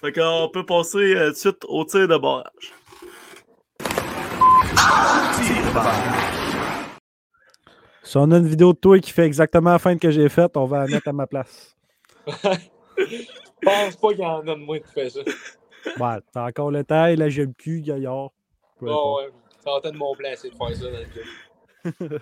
[0.00, 2.74] Fait qu'on peut passer euh, tout de suite au tir de barrage.
[8.02, 10.56] Si on a une vidéo de toi qui fait exactement la fin que j'ai faite,
[10.56, 11.74] on va la mettre à ma place.
[12.26, 12.32] Je
[13.62, 15.20] pense pas qu'il y en a de moi qui fait ça.
[15.98, 18.30] Ouais, t'as encore le taille, la GMQ, Gaillard.
[18.80, 19.30] Oh, ouais.
[19.64, 22.20] Ça va de mon plan, c'est de faire ça dans le club.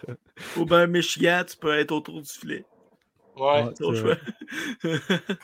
[0.57, 2.64] Ou bien Michigan, tu peux être autour du filet.
[3.37, 3.64] Ouais.
[3.64, 3.70] Ouais.
[3.75, 4.16] C'est au c'est choix.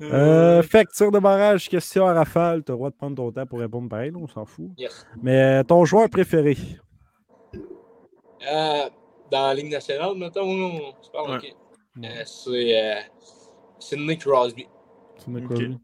[0.00, 2.62] Euh, fait que tir de barrage, question à rafale.
[2.62, 4.70] T'as le droit de prendre ton temps pour répondre pareil, là, on s'en fout.
[4.78, 5.06] Yes.
[5.22, 6.56] Mais euh, ton joueur préféré?
[7.54, 8.88] Euh,
[9.30, 11.36] dans la Ligue nationale, mettons, se parle, Ouais.
[11.36, 11.54] ok.
[12.04, 13.00] Euh, c'est euh,
[13.78, 14.66] Sidney Crosby.
[15.46, 15.76] Crosby.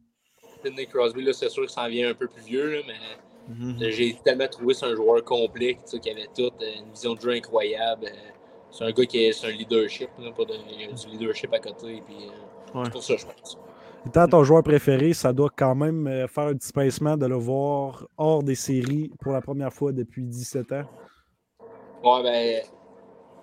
[0.63, 3.83] Sidney Crosby, là, c'est sûr qu'il s'en vient un peu plus vieux, là, mais Mhm.
[3.83, 6.91] euh, j'ai tellement trouvé c'est un joueur complet, tu sais, qui avait tout, euh, une
[6.93, 8.07] vision de jeu incroyable.
[8.07, 8.31] euh,
[8.71, 11.07] c'est un gars qui est c'est un leadership, là, pas de- il y a du
[11.09, 12.31] leadership à côté, puis euh,
[12.75, 12.83] Ouais.
[12.85, 13.59] c'est pour ça, je pense.
[14.07, 17.37] Étant ton joueur préféré, ça doit quand même euh, faire un petit pincement de le
[17.37, 20.85] voir hors des séries pour la première fois depuis 17 ans.
[22.05, 22.63] Ouais, ben,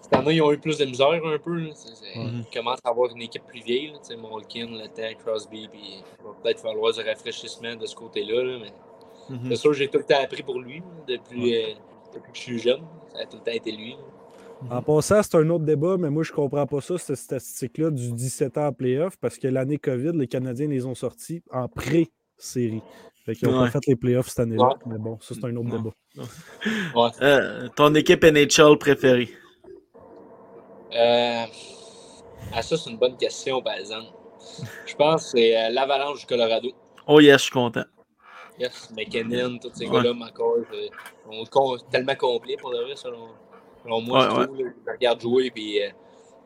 [0.01, 1.55] cette année, ils ont eu plus de misère un peu.
[1.55, 1.71] là.
[1.73, 2.13] C'est- c'est-.
[2.15, 3.88] Ils commencent à avoir une équipe plus vieille.
[3.88, 5.79] là, tu sais, Malkin, le temps, Crosby, puis
[6.19, 8.43] il va peut-être falloir du rafraîchissement de ce côté-là.
[8.43, 9.49] là, mais Mhm.
[9.49, 11.73] c'est sûr, j'ai tout le temps appris pour lui depuis, euh,
[12.13, 12.82] depuis que je suis jeune.
[13.13, 13.95] Ça a tout le temps été lui.
[14.70, 18.12] En passant, c'est un autre débat, mais moi, je comprends pas ça, cette statistique-là du
[18.14, 22.84] 17 ans en playoff, parce que l'année COVID, les Canadiens les ont sortis en pré-série.
[23.26, 23.66] Fait qu'ils n'ont Ouais.
[23.66, 24.68] pas fait les playoffs cette année-là.
[24.68, 24.74] Ouais.
[24.88, 25.91] Mais bon, ça, c'est un autre débat.
[26.95, 27.09] Ouais.
[27.22, 29.30] Euh, ton équipe NHL préférée?
[30.93, 31.45] Euh,
[32.53, 34.12] Ah, ça, c'est une bonne question, par exemple.
[34.86, 36.70] Je pense que c'est euh, l'Avalanche du Colorado.
[37.07, 37.86] Oh yes, je suis content.
[38.59, 39.91] Yes, McKinnon, tous ces Ouais.
[40.03, 43.28] gars-là, McCord, euh, com- tellement complets pour le vrai, selon,
[43.86, 43.99] moi.
[43.99, 44.45] Ouais, je ouais.
[44.47, 44.71] trouve, là.
[44.88, 45.89] je regarde jouer, puis euh,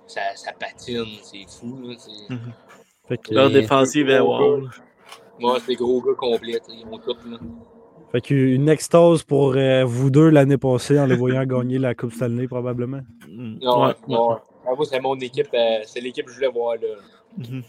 [0.07, 1.79] ça, ça patine, c'est fou.
[1.83, 2.35] Là, c'est-
[3.07, 4.61] Fait que, Leur défensive est wow.
[5.39, 7.15] Moi, c'est des gros gars complets, ils ont tout.
[7.29, 7.37] Là.
[8.11, 12.13] fait qu'une extase pour euh, vous deux l'année passée en les voyant gagner la Coupe
[12.13, 13.01] Stanley, probablement.
[13.29, 13.59] Mm.
[13.61, 14.35] Non, Ouais, ouais, ouais.
[14.67, 16.75] Ah, moi, c'est mon équipe, euh, c'est l'équipe que je voulais voir.
[16.75, 16.87] Là.
[17.37, 17.61] Mhm.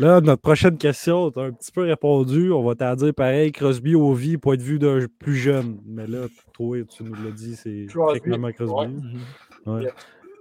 [0.00, 2.50] Là, notre prochaine question, t'as un petit peu répondu.
[2.52, 5.78] On va t'en dire pareil, Crosby, Ovi, point de vue d'un plus jeune.
[5.86, 6.20] Mais là,
[6.54, 8.20] toi, tu nous l'as dit, c'est très
[8.54, 8.88] Crosby, ouais.
[8.88, 9.20] Mhm.
[9.66, 9.92] Ouais.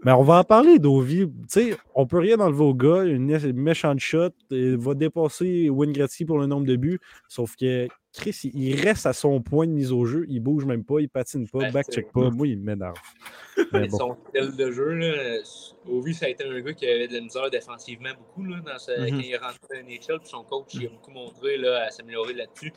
[0.03, 1.27] Mais on va en parler d'Ovi.
[1.27, 3.03] Tu sais, on peut rien enlever au gars.
[3.03, 4.29] Une mé- méchante shot.
[4.49, 6.99] Il va dépasser Wayne Gretzky pour le nombre de buts.
[7.27, 10.25] Sauf que Chris, il reste à son point de mise au jeu.
[10.29, 12.29] Il bouge même pas, il patine pas, Ben, back-check pas.
[12.29, 12.95] Moi, il m'énerve.
[13.73, 13.89] Bon.
[13.89, 15.41] Son style de jeu, là,
[15.85, 18.79] Ovi, ça a été un gars qui avait de la misère défensivement beaucoup là, dans
[18.79, 19.09] sa- Mhm.
[19.09, 20.19] quand il est rentré dans NHL.
[20.21, 22.71] Puis son coach, il a beaucoup montré là, à s'améliorer là-dessus.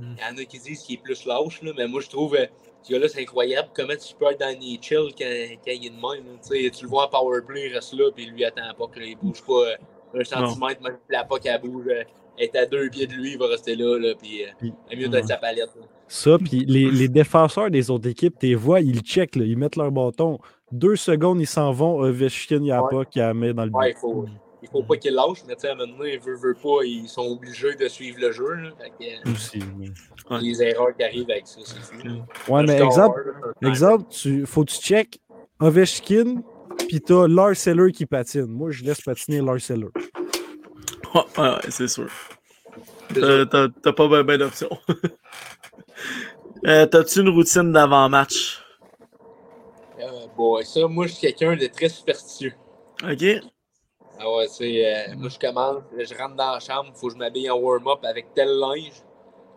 [0.00, 2.08] Euh, Il y en a qui disent qu'il est plus lâche, là, mais moi je
[2.08, 2.46] trouve euh,
[2.82, 3.68] ce gars-là, c'est incroyable.
[3.74, 5.24] Comment tu peux être dans NHL quand,
[5.64, 6.24] quand il est de même.
[6.26, 6.70] là.
[6.70, 9.52] Tu le vois en powerplay, il reste là, puis lui attend pas qu'il bouge pas
[9.52, 11.86] euh, un centimètre, même la pas qu'elle bouge.
[11.88, 12.02] euh,
[12.36, 14.72] elle est à deux pieds de lui, il va rester là, là puis euh, Puis-
[14.90, 15.28] il est mieux d'être ouais.
[15.28, 15.70] sa palette.
[15.78, 15.86] là.
[16.08, 19.56] Ça, puis les, les défenseurs des autres équipes, tu les vois, ils checkent, là, ils
[19.56, 20.38] mettent leur bâton.
[20.72, 22.00] Deux secondes, ils s'en vont.
[22.00, 22.88] Ovechkin, il n'y a Ouais.
[22.90, 24.00] pas qui la met dans le Ouais, il but.
[24.00, 24.26] faut,
[24.64, 26.54] il faut pas qu'il lâche, mais tu sais, à un moment donné, il veut, veut
[26.54, 28.54] pas, ils sont obligés de suivre le jeu.
[28.54, 28.90] Là, fait
[29.22, 29.90] que, euh, Aussi, mais-
[30.30, 30.40] Ouais.
[30.40, 32.12] Les erreurs qui arrivent avec ça, c'est là.
[32.48, 35.18] Ouais, mais exemple, là, exemple tu, faut que tu check
[35.60, 36.42] Ovechkin,
[36.88, 38.46] puis t'as Lars Seller qui patine.
[38.46, 39.88] Moi, je laisse patiner Lars Seller.
[41.14, 42.08] Ouais, ouais, c'est sûr.
[43.12, 44.70] c'est T'as- pas bien d'options.
[46.66, 48.62] Euh, T'as-tu une routine d'avant-match?
[50.00, 52.54] Euh, bon, ça, moi, je suis quelqu'un de très superstitieux.
[53.02, 53.24] OK?
[54.18, 57.08] Ah ouais, tu sais, euh, moi, je commence, je rentre dans la chambre, il faut
[57.08, 58.92] que je m'habille en warm-up avec tel linge.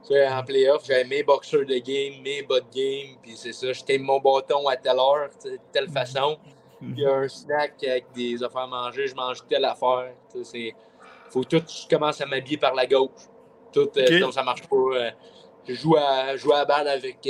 [0.03, 3.53] Tu sais, en playoff, j'avais mes boxers de game, mes bas de game, puis c'est
[3.53, 6.37] ça, je t'aime mon bâton à telle heure, de telle façon.
[6.79, 10.13] Puis y a un snack avec des affaires à manger, je mange telle affaire.
[10.31, 10.75] Tu sais, c'est...
[11.29, 13.09] Faut tout, je commence à m'habiller par la gauche.
[13.73, 14.07] Tout, euh, Ok.
[14.07, 14.75] sinon ça marche pas.
[14.75, 15.11] euh,
[15.67, 17.27] je joue à, je joue à la balle avec.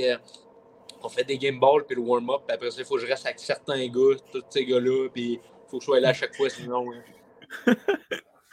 [1.04, 2.42] on fait des game balls puis le warm-up.
[2.48, 5.10] Puis après ça, il faut que je reste avec certains gars, tous ces gars-là.
[5.12, 6.86] Puis il faut que je sois là à chaque fois, sinon.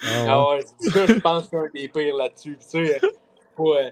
[0.07, 2.59] Ah, ah ouais, ça, je pense que c'est un des pires là-dessus.
[2.59, 3.09] Tu sais, euh,
[3.57, 3.90] pas, euh,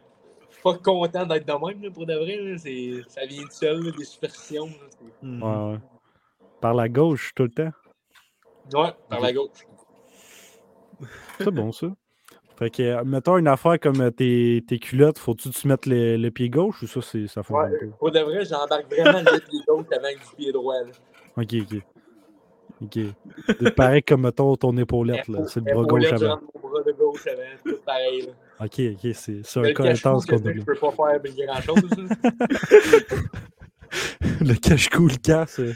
[0.48, 2.36] je suis pas content d'être de même là, pour de vrai.
[2.36, 2.59] là.
[2.59, 4.68] C'est, ça vient de seul, là, des superstitions.
[4.68, 5.42] C'est- Mhm.
[5.42, 5.78] ouais, ouais.
[6.61, 7.72] Par la gauche, tout le temps?
[8.74, 9.66] Ouais, par la gauche.
[11.38, 11.88] C'est bon, ça.
[12.59, 16.16] Fait que, euh, mettons une affaire comme euh, tes, tes culottes, faut-tu tu mettes le,
[16.16, 19.40] le pied gauche ou ça, c'est, ça fonctionne Ouais, pour de vrai, j'embarque vraiment le
[19.40, 20.74] pied gauche avec du pied droit.
[20.74, 20.92] Là.
[21.34, 21.42] pas?
[21.42, 21.82] Ok, ok.
[22.82, 22.98] Ok.
[23.60, 25.40] C'est pareil comme, mettons, ton épaulette, là.
[25.46, 26.30] C'est le bras gauche avant.
[26.30, 28.22] rentre mon bras de gauche avant, tout pareil.
[28.26, 28.32] Là.
[28.64, 31.90] Ok, ok, c'est, un cas intense qu'on a je peux pas faire grand-chose.
[34.40, 35.60] Le cache-cou, le casse.
[35.60, 35.72] euh.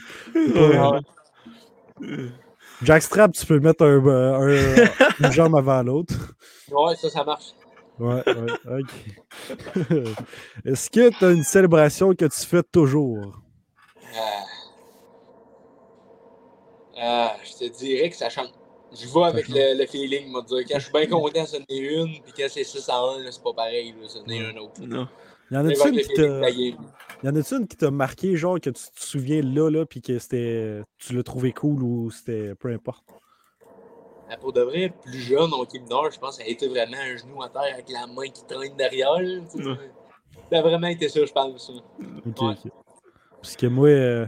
[2.82, 4.86] Jackstrap, tu peux mettre un, euh,
[5.20, 6.14] un- une jambe avant l'autre.
[6.70, 7.52] Ouais, ça, ça marche.
[7.98, 9.86] Ouais, ouais, ok.
[10.64, 13.40] Est-ce que tu as une célébration que tu fais toujours?
[14.14, 14.44] Ah.
[16.98, 18.48] Ah, je te dirais que ça change.
[18.92, 20.58] Je vais avec le, le feeling, moi, dire.
[20.68, 23.32] Quand je suis bien content, c'en est une, puis quand c'est 6 à 1, là,
[23.32, 24.80] c'est pas pareil, là, c'en est un autre.
[24.80, 25.08] Non.
[25.50, 29.86] Y en a-tu une une qui t'a marqué, genre que tu te souviens là, là,
[29.86, 33.04] puis que c'était tu l'as trouvé cool ou c'était peu importe?
[34.28, 36.66] Ah, Pour de vrai, plus jeune, au Kim Nord, je pense que ça a été
[36.66, 39.20] vraiment un genou à terre avec la main qui traîne derrière.
[39.20, 39.40] là.
[39.54, 39.90] Ouais.
[40.50, 41.66] Ça a vraiment été ça, je pense.
[41.68, 41.72] ça.
[42.26, 42.54] Ok, Ouais.
[42.64, 42.72] ok.
[43.40, 44.26] Parce que moi, euh,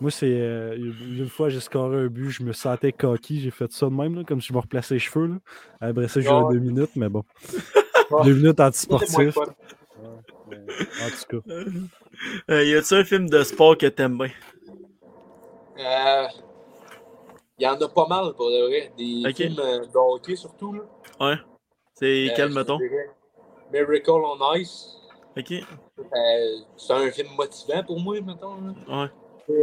[0.00, 3.70] moi c'est euh, une fois j'ai scoré un but, je me sentais cocky, j'ai fait
[3.72, 5.26] ça de même, là, comme si je me replaçais les cheveux.
[5.26, 5.34] Là.
[5.80, 6.52] Après ça, j'ai eu Ouais.
[6.54, 7.24] deux minutes, mais bon.
[8.24, 9.36] Deux minutes antisportif.
[9.36, 9.44] Ouais,
[10.04, 11.54] en tout cas.
[12.50, 14.30] Euh, y a-tu un film de sport que t'aimes bien?
[15.78, 16.26] Euh,
[17.58, 18.92] Il y en a pas mal, pour de vrai.
[18.96, 19.34] Des Ok.
[19.34, 20.72] films euh, de hockey, surtout.
[20.72, 20.82] Là.
[21.20, 21.36] Ouais.
[21.94, 22.78] C'est Euh, quel, mettons?
[23.72, 24.96] Miracle on Ice.
[25.36, 25.52] Ok.
[25.52, 28.54] Euh, c'est un film motivant pour moi, mettons.
[28.60, 29.02] là.
[29.02, 29.10] Ouais.
[29.50, 29.54] Euh,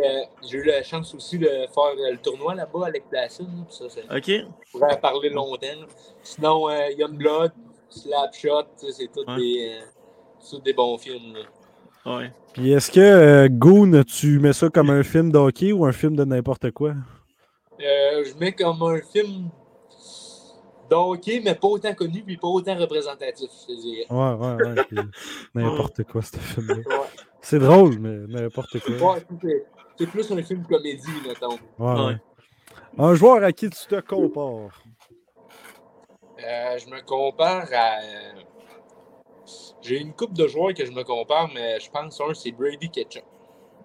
[0.50, 3.46] J'ai eu la chance aussi de faire euh, le tournoi là-bas avec Placine.
[3.46, 4.24] là, ça, ça Ok.
[4.28, 5.58] je pourrais en parler longtemps.
[5.62, 5.86] là.
[6.24, 7.52] Sinon, euh, Youngblood,
[7.90, 9.38] Slapshot, tu sais, c'est tous Ouais.
[9.38, 9.86] des, euh,
[10.40, 11.34] c'est tous des bons films.
[11.36, 12.18] là.
[12.18, 12.32] Ouais.
[12.54, 15.92] Puis est-ce que euh, Goon, tu mets ça comme un film de hockey ou un
[15.92, 16.94] film de n'importe quoi?
[17.80, 19.50] Euh, je mets comme un film
[20.90, 24.06] d'hockey, mais pas autant connu puis pas autant représentatif, je te dirais.
[24.10, 24.84] Ouais, ouais, ouais.
[24.88, 24.98] puis
[25.56, 26.76] n'importe quoi, ce film-là.
[26.76, 27.06] Ouais.
[27.42, 29.14] C'est drôle, mais n'importe quoi.
[29.16, 29.22] Ouais,
[29.98, 31.58] c'est- plus un film comédie, mettons.
[31.80, 32.16] Ouais.
[32.98, 34.82] Un joueur à qui tu te compares?
[36.44, 38.00] Euh, je me compare à.
[38.02, 38.42] euh,
[39.82, 42.90] J'ai une coupe de joueurs que je me compare, mais je pense un, c'est Brady
[42.90, 43.24] Ketchup.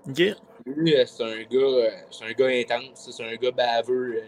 [0.09, 0.23] Ok.
[0.65, 4.23] Lui, euh, c'est un gars, c'est un gars intense, c'est un gars baveux.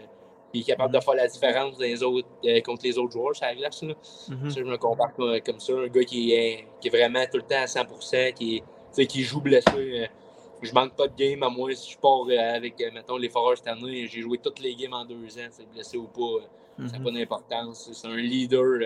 [0.53, 3.35] Il est capable de faire la différence dans les autres, euh, contre les autres joueurs
[3.35, 3.81] sur la glace.
[3.81, 3.95] Là.
[4.29, 4.49] Mhm.
[4.51, 5.73] Ça, je me compare comme, comme ça.
[5.73, 8.61] Un gars qui est, qui est vraiment tout le temps à 100%, qui,
[9.09, 10.09] qui joue blessé.
[10.63, 13.29] Je manque pas de game, à moins si je pars euh, avec, euh, mettons, les
[13.29, 14.07] Foreurs cette année.
[14.07, 16.21] J'ai joué toutes les games en deux ans, c'est blessé ou pas.
[16.21, 16.39] euh,
[16.87, 17.03] Ça n'a Mhm.
[17.05, 17.89] pas d'importance.
[17.93, 18.79] C'est un leader.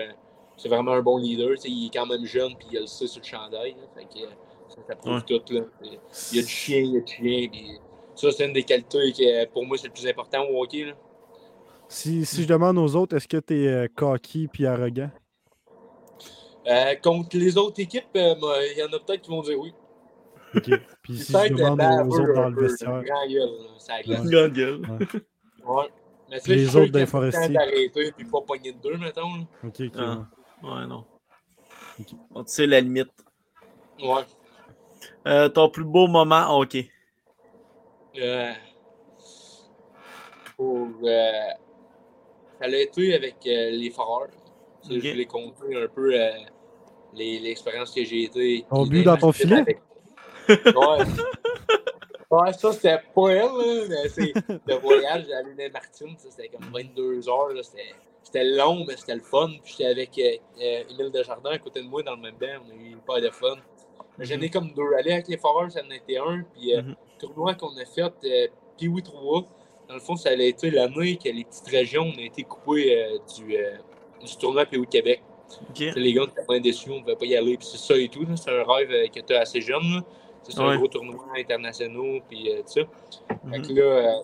[0.58, 1.54] C'est vraiment un bon leader.
[1.64, 3.70] Il est quand même jeune, puis il a le ça sur le chandail.
[3.72, 3.86] là.
[3.94, 4.26] Fait que,
[4.68, 5.22] ça, ça prouve Ouais.
[5.22, 5.54] tout.
[5.54, 5.60] Là.
[5.82, 7.48] Il y a du chien, il y a du chien.
[7.50, 7.78] puis
[8.14, 9.24] ça, c'est une des qualités qui,
[9.54, 10.84] pour moi, c'est le plus important au hockey.
[10.84, 10.92] Là.
[11.88, 15.10] Si, si je demande aux autres, est-ce que tu es cocky puis arrogant?
[16.66, 19.58] Euh, contre les autres équipes, euh, moi, il y en a peut-être qui vont dire
[19.58, 19.72] oui.
[20.54, 20.70] OK.
[21.02, 23.02] Puis si je Peut-être demande baveux aux autres dans un le peu, vestiaire.
[23.02, 23.48] grand gueule.
[23.88, 24.02] Ouais.
[24.06, 24.80] Grande gueule.
[25.66, 25.88] Ouais.
[26.30, 27.48] Mais Puis les autres des tout le temps forestiers.
[27.54, 29.34] d'arrêter puis pas pogner de deux, mettons.
[29.34, 29.44] là.
[29.64, 29.92] OK, OK.
[29.96, 30.26] Ah.
[30.62, 30.86] ouais.
[30.86, 31.04] Non.
[32.66, 33.10] La limite.
[34.02, 34.22] Ouais.
[35.26, 36.76] Euh, ton plus beau moment ok.
[38.20, 38.52] Euh,
[40.56, 41.30] pour, euh,
[42.60, 44.28] ça a été avec euh, les Foreurs.
[44.88, 46.30] Je voulais compter un peu euh,
[47.14, 48.64] les- l'expérience que j'ai été.
[48.70, 49.56] Ton but dans ton filet?
[49.60, 49.80] avec-
[50.48, 51.04] Ouais.
[52.30, 54.32] ouais, ça c'était pas elle, là, mais c'est
[54.66, 57.50] le voyage à l'île Martine, ça, c'était comme 22 heures.
[58.22, 59.48] C'était long, mais c'était le fun.
[59.64, 62.62] Puis j'étais avec euh, euh, Émile Desjardins à côté de moi dans le même banc.
[62.66, 63.56] On a eu pas de fun.
[64.18, 64.92] Mais J'en ai comme deux.
[64.98, 66.42] Aller avec les Foreurs, ça en était un.
[66.54, 66.88] Puis euh, Mhm.
[66.90, 68.46] le tournoi qu'on a fait, euh,
[68.76, 69.44] Pee-Wee 3,
[69.88, 73.18] dans le fond, ça a été l'année que les petites régions ont été coupées euh,
[73.36, 73.56] du,
[74.26, 75.22] du tournoi Pee-Wee Québec.
[75.96, 77.56] Les gars, on était bien déçus, on ne pouvait pas y aller.
[77.56, 78.26] Puis c'est ça et tout.
[78.36, 79.80] C'est un rêve que tu as assez jeune.
[79.94, 80.00] là.
[80.48, 80.64] C'est Ouais.
[80.74, 82.22] un gros tournoi international.
[82.28, 82.80] Puis euh, tout ça.
[83.50, 83.66] Fait Mhm.
[83.66, 84.22] que là, euh,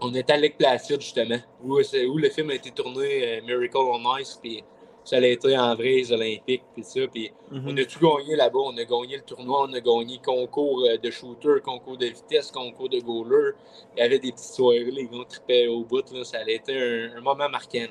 [0.00, 3.42] on était à Lake Placid, justement, où, c'est- où le film a été tourné, euh,
[3.42, 4.38] Miracle on Ice.
[4.42, 4.62] Puis
[5.04, 6.62] ça a été en vrai, les Olympiques.
[6.74, 7.00] Puis ça.
[7.12, 7.64] Puis Mhm.
[7.68, 8.58] on a tout gagné là-bas.
[8.60, 12.50] On a gagné le tournoi, on a gagné concours euh, de shooter, concours de vitesse,
[12.50, 13.52] concours de goaler.
[13.96, 16.04] Il y avait des petites soirées, les gars tripaient au bout.
[16.12, 16.22] Là.
[16.24, 17.86] Ça a été un, un moment marquant.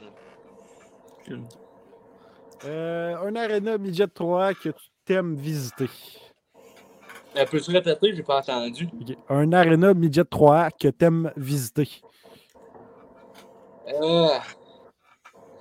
[2.66, 5.88] Euh, un Arena Midget 3 que tu t'aimes visiter.
[7.38, 8.14] Euh, Peux-tu répéter?
[8.16, 8.90] J'ai pas entendu.
[9.00, 9.16] OK.
[9.30, 11.88] Un Arena Midget 3 que tu aimes visiter.
[13.88, 14.28] Euh,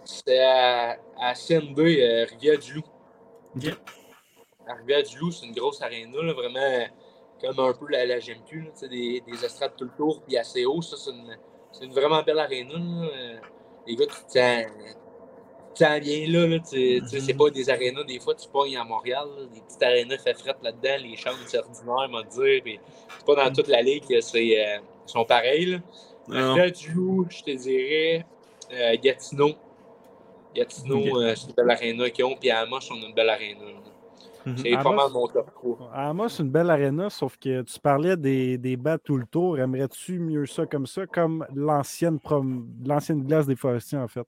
[0.04, 2.84] C'était à, à CNB, euh, Rivière-du-Loup.
[3.56, 3.66] Ok.
[4.66, 6.86] À Rivière-du-Loup, c'est une grosse aréna, là, vraiment
[7.40, 10.22] comme un peu la, la GMQ, là, tu sais, des, des estrades tout le tour,
[10.26, 10.82] puis assez haut.
[10.82, 11.36] Ça, c'est une,
[11.72, 12.74] c'est une vraiment belle aréna.
[12.74, 13.08] là.
[13.14, 13.36] Euh,
[13.86, 14.38] Les gars, tu
[15.78, 16.46] te sens, tu te sens bien là.
[16.46, 17.38] là tu sais, tu sais, c'est Mhm.
[17.38, 20.56] pas des arénas, des fois, tu pognes à Montréal, là, des petites arénas fait frette
[20.62, 22.62] là-dedans, les chambres, c'est ordinaire, m'a dire.
[22.62, 22.80] puis
[23.18, 25.66] C'est pas dans toute la ligue que c'est euh, sont pareils.
[25.66, 25.78] Là.
[26.30, 28.26] Je te dirais
[28.72, 29.52] euh, Gatineau.
[30.54, 33.30] Gatineau, euh, c'est une belle aréna qu'ils ont, puis à Amos, on a une belle
[33.30, 33.60] aréna.
[34.46, 34.56] Mhm.
[34.56, 35.90] C'est pas mal mon top 3.
[35.94, 39.58] Amos, c'est une belle arena, sauf que tu parlais des, des bats tout le tour.
[39.58, 44.26] Aimerais-tu mieux ça comme ça, comme l'ancienne prom- glace des forestiers, en fait?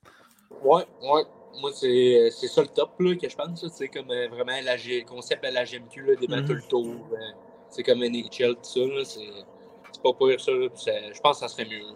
[0.62, 1.22] Ouais, ouais.
[1.60, 3.66] Moi, c'est c'est ça le top là, que je pense.
[3.68, 6.62] C'est comme euh, vraiment la G- le concept de la GMQ, là, des bateaux le
[6.62, 6.86] tour.
[7.12, 7.16] euh,
[7.68, 8.80] c'est comme NHL, tout ça.
[8.80, 9.20] là, C'est
[9.92, 10.52] c'est pas pire ça.
[10.52, 11.80] là, puis ça- Je pense que ça serait mieux.
[11.82, 11.94] là.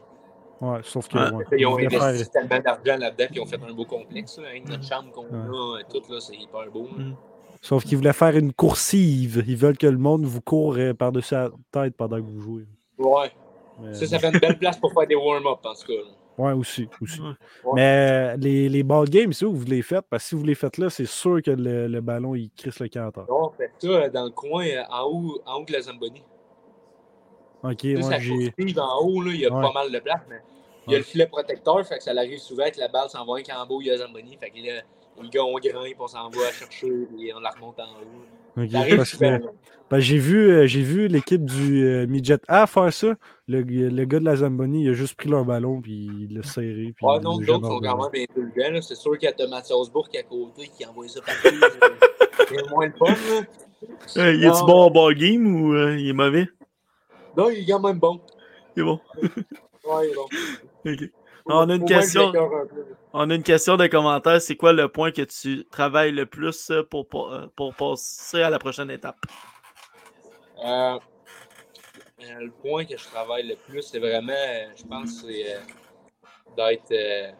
[0.60, 1.18] Ouais, sauf que.
[1.18, 1.30] Ouais.
[1.32, 4.38] ouais, Ils ont investi faire- tellement d'argent là-dedans, puis ils ont fait un beau complexe.
[4.38, 6.88] Là, avec notre chambre qu'on a, euh, tout, là, c'est hyper beau.
[6.96, 7.04] là.
[7.04, 7.16] Mhm.
[7.60, 9.42] Sauf qu'ils voulaient faire une coursive.
[9.48, 12.66] Ils veulent que le monde vous court euh, par-dessus la tête pendant que vous jouez.
[12.98, 13.30] Ouais.
[13.80, 16.08] Mais Ça, ça fait une belle place pour faire des warm-up, en tout cas.
[16.36, 16.88] Ouais, aussi.
[17.00, 17.20] aussi.
[17.20, 17.32] Ouais.
[17.74, 20.04] Mais euh, les, les ball games, c'est où vous les faites?
[20.10, 22.80] Parce que si vous les faites là, c'est sûr que le, le ballon, il crisse
[22.80, 23.24] le canton.
[23.28, 25.80] Non, on fait ça euh, dans le coin, euh, en haut, en haut de la
[25.82, 26.22] Zamboni.
[27.62, 28.52] Ok, sais, moi ça j'ai.
[28.78, 29.62] en haut, là, il y a Ouais.
[29.62, 30.40] pas mal de place, mais
[30.86, 30.98] il y a Ouais.
[30.98, 33.74] le filet protecteur, fait que ça arrive souvent que la balle s'en va qu'en bas,
[33.80, 34.36] il y a Zamboni.
[34.36, 34.82] Fait que là,
[35.22, 38.24] les gars, on grimpe, on s'en va la chercher, et on la remonte en haut.
[38.54, 39.40] Parce que-.
[39.90, 43.14] Ben, j'ai vu, euh, j'ai vu l'équipe du euh, Midget A faire ça.
[43.46, 46.42] Le, le gars de la Zamboni, il a juste pris leur ballon puis il l'a
[46.42, 46.94] serré.
[46.96, 48.72] Puis Ouais, il non, d'autres sont quand même indulgents.
[48.72, 48.80] là.
[48.82, 51.54] C'est sûr qu'il y a Thomas Salzbourg à côté qui envoie ça partout.
[52.48, 53.06] C'est moins le fun.
[53.12, 53.42] Là.
[54.16, 54.66] Euh, il est-tu Non.
[54.66, 56.48] bon au ball game ou euh, il est mauvais?
[57.36, 58.20] Non, il est quand même bon.
[58.76, 59.00] Il est bon.
[59.22, 60.26] Ouais, il est bon.
[60.90, 61.10] Ok.
[61.46, 62.32] On a une question.
[63.12, 64.40] On a une question de commentaire.
[64.40, 68.42] C'est quoi le point que tu travailles le plus euh, pour, pour, euh, pour passer
[68.42, 69.18] à la prochaine étape?
[70.64, 70.98] Euh,
[72.18, 74.32] le point que je travaille le plus, c'est vraiment,
[74.74, 75.60] je pense, c'est euh,
[76.56, 76.90] d'être.
[76.92, 77.30] euh,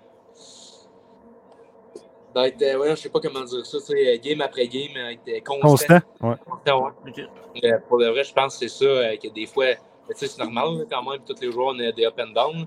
[2.34, 2.62] d'être.
[2.62, 5.68] euh, ouais, je sais pas comment dire ça, sais, game après game, être constant.
[5.68, 6.00] Constant?
[6.20, 6.36] Ouais.
[6.44, 6.92] Constant, ouais.
[7.08, 7.20] Ok.
[7.64, 10.18] Euh, pour le vrai, je pense que c'est ça, euh, que des fois, mais tu
[10.18, 12.66] sais, c'est normal quand même, tous les joueurs, on a des up and down.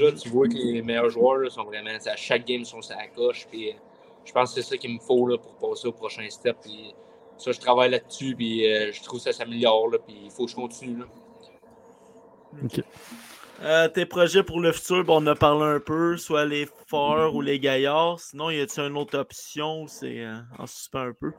[0.00, 2.82] Là, tu vois que les meilleurs joueurs là, sont vraiment, à chaque game, ils sont
[2.82, 3.46] sur la coche.
[3.50, 3.74] Puis, euh,
[4.24, 6.56] je pense que c'est ça qu'il me faut là, pour passer au prochain step.
[6.62, 6.94] Puis,
[7.38, 10.46] ça, je travaille là-dessus, puis euh, je trouve que ça s'améliore, là, puis il faut
[10.46, 10.98] que je continue.
[10.98, 11.06] Là.
[13.62, 17.34] Euh, tes projets pour le futur, bon, on a parlé un peu, soit les forts
[17.34, 18.20] ou les gaillards.
[18.20, 21.32] Sinon, y a-t-il une autre option c'est euh, en suspens un peu?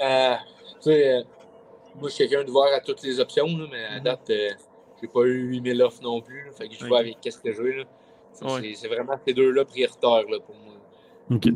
[0.00, 0.34] Euh,
[0.82, 1.22] tu sais, euh,
[1.96, 4.04] moi, je suis quelqu'un de voir à toutes les options, là, mais à Mhm.
[4.04, 4.50] date, euh,
[5.00, 6.44] j'ai pas eu 8000 offres non plus.
[6.46, 7.84] là, fait que je vois avec qu'est-ce que là.
[8.32, 8.74] C'est- Ouais.
[8.74, 10.74] c'est- vraiment ces deux-là prioritaires là, pour moi.
[11.30, 11.48] OK.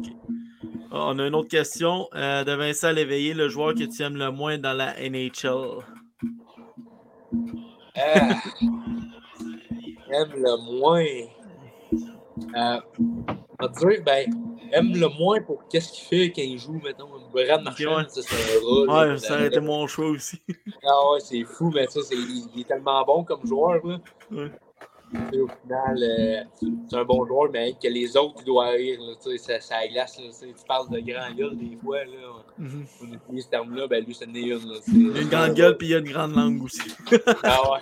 [0.90, 4.16] Ah, On a une autre question euh, de Vincent Léveillé, le joueur que tu aimes
[4.16, 5.80] le moins dans la NHL.
[7.97, 8.28] Ah,
[10.12, 11.07] aime le moins.
[12.55, 12.80] Euh,
[13.61, 14.26] on ben,
[14.73, 18.05] aime le moins pour qu'est-ce qu'il fait quand il joue, mettons, Brad Marchand, ouais.
[18.09, 20.41] ça, c'est là, Ouais, ça aurait été mon choix aussi.
[20.85, 23.85] Ah ouais, c'est fou, mais ça, c'est, il, est tellement bon comme joueur.
[23.87, 23.99] Là.
[24.33, 24.51] Ouais.
[25.31, 26.43] Sais, Au final, euh,
[26.89, 28.99] c'est un bon joueur, mais que les autres, ils doivent rire.
[29.01, 30.18] Là, tu sais, ça, ça glace.
[30.18, 32.03] Là, tu parles de grand gueule des fois.
[32.05, 32.85] Là, Mhm.
[33.03, 34.49] on utilise ce terme-là, ben lui, c'est une.
[34.49, 36.81] Là, c'est- Il a une grande gueule puis il a une grande langue aussi.
[37.45, 37.81] Ah ouais.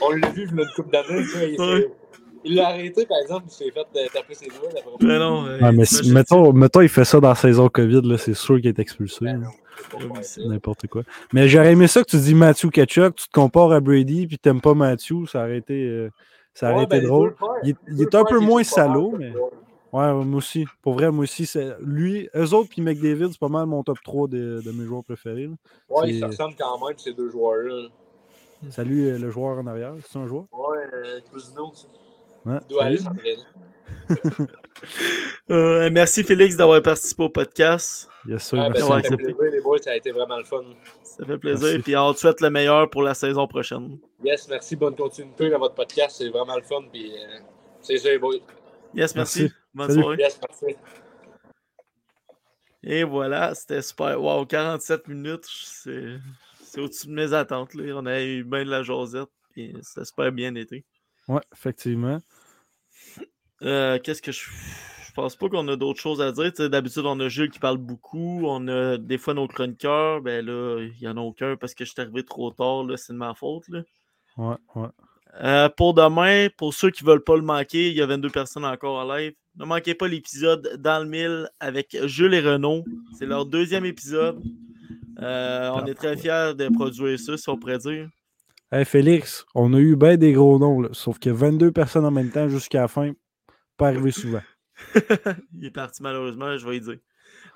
[0.00, 1.22] On l'a vu, a une coupe d'années.
[1.22, 1.56] tu sais,
[2.44, 4.68] Il, l'a arrêté, par exemple, il s'est fait euh, taper ses doigts.
[5.00, 8.02] Mais non, euh, Ouais, mais si- mettons, mettons, il fait ça dans la saison COVID,
[8.02, 9.26] là, c'est sûr qu'il est expulsé.
[9.26, 9.42] Ben.
[10.38, 11.02] N'importe quoi.
[11.32, 14.38] Mais j'aurais aimé ça que tu dis Matthew Ketchuk, tu te compares à Brady, puis
[14.38, 16.10] t'aimes pas Matthew, ça aurait été, euh,
[16.54, 17.34] ça aurait Ouais, été ben, drôle.
[17.62, 19.32] Il est- il un peu moins salaud, mais-.
[19.92, 20.64] Ouais, moi aussi.
[20.80, 23.98] Pour vrai, moi aussi, c'est lui, eux autres, puis McDavid, c'est pas mal mon top
[24.02, 25.46] 3 de, de mes joueurs préférés.
[25.46, 25.54] là.
[25.90, 27.88] Ouais, ils se ressemblent quand même, ces deux joueurs-là.
[28.70, 30.44] Salut euh, le joueur en arrière, c'est un joueur?
[30.52, 31.88] Ouais, euh, Cousineau, ça.
[32.44, 33.16] Ouais, Il doit aller salut.
[33.16, 34.48] s'entraîner.
[35.50, 38.08] Euh, merci Félix d'avoir participé au podcast.
[38.26, 38.88] Yes, sir, Ah, ben, merci.
[38.88, 40.62] ça fait plaisir, les boys, ça a été vraiment le fun.
[41.04, 41.68] Ça fait plaisir.
[41.68, 41.82] Merci.
[41.82, 43.98] Puis on te souhaite le meilleur pour la saison prochaine.
[44.24, 46.82] Yes, merci, bonne continuité dans votre podcast, c'est vraiment le fun.
[46.92, 47.38] Puis, euh,
[47.80, 48.36] c'est ça, les boys.
[48.94, 49.42] Yes, merci.
[49.42, 49.54] Merci.
[49.74, 50.02] Bonne Salut.
[50.02, 50.16] soirée.
[50.18, 50.76] Yes, merci.
[52.82, 54.20] Et voilà, c'était super.
[54.20, 57.74] Wow, 47 minutes, c'est au-dessus de mes attentes.
[57.74, 57.94] Là.
[57.96, 60.84] On a eu bien de la jasette, et c'était super bien été.
[61.32, 62.18] Ouais, effectivement.
[63.62, 64.40] Euh, Qu'est-ce que je.
[65.08, 66.52] Je pense pas qu'on a d'autres choses à dire.
[66.70, 68.46] D'habitude, on a Jules qui parle beaucoup.
[68.46, 70.22] On a des fois nos chroniqueurs.
[70.22, 72.84] Ben là, il n'y en a aucun parce que je suis arrivé trop tard.
[72.84, 73.68] là, C'est de ma faute.
[73.68, 73.82] Là.
[74.38, 74.88] Ouais, ouais.
[75.42, 78.30] Euh, pour demain, pour ceux qui ne veulent pas le manquer, il y a 22
[78.30, 79.34] personnes encore en live.
[79.56, 82.82] Ne manquez pas l'épisode dans le mille avec Jules et Renaud.
[83.18, 84.42] C'est leur deuxième épisode.
[85.20, 88.08] Euh, on est très fiers de produire ça, si on pourrait dire.
[88.84, 92.30] Félix, on a eu bien des gros noms, là, sauf que 22 personnes en même
[92.30, 93.12] temps jusqu'à la fin,
[93.76, 94.42] pas arrivé souvent.
[95.54, 96.98] Il est parti malheureusement, je vais y dire.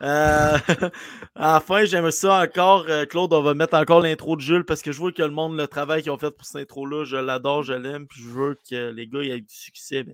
[0.02, 0.58] Euh,
[1.34, 2.84] à la fin, j'aime ça encore.
[2.88, 5.30] euh, Claude, on va mettre encore l'intro de Jules parce que je vois que le
[5.30, 8.06] monde, le travail qu'ils ont fait pour cette intro-là, je l'adore, je l'aime.
[8.06, 10.04] Puis je veux que les gars aient du succès.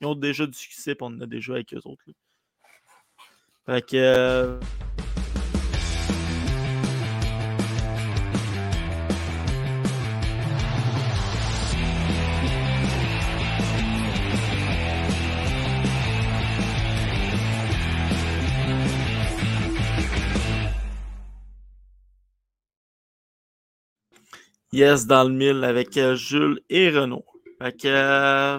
[0.00, 2.02] Ils ont déjà du succès, puis on en a déjà avec eux autres.
[2.06, 2.14] là.
[3.66, 3.96] Fait que.
[3.96, 4.60] euh,
[24.72, 27.24] Yes, dans le mille avec euh, Jules et Renaud.
[27.60, 28.58] Fait que, euh,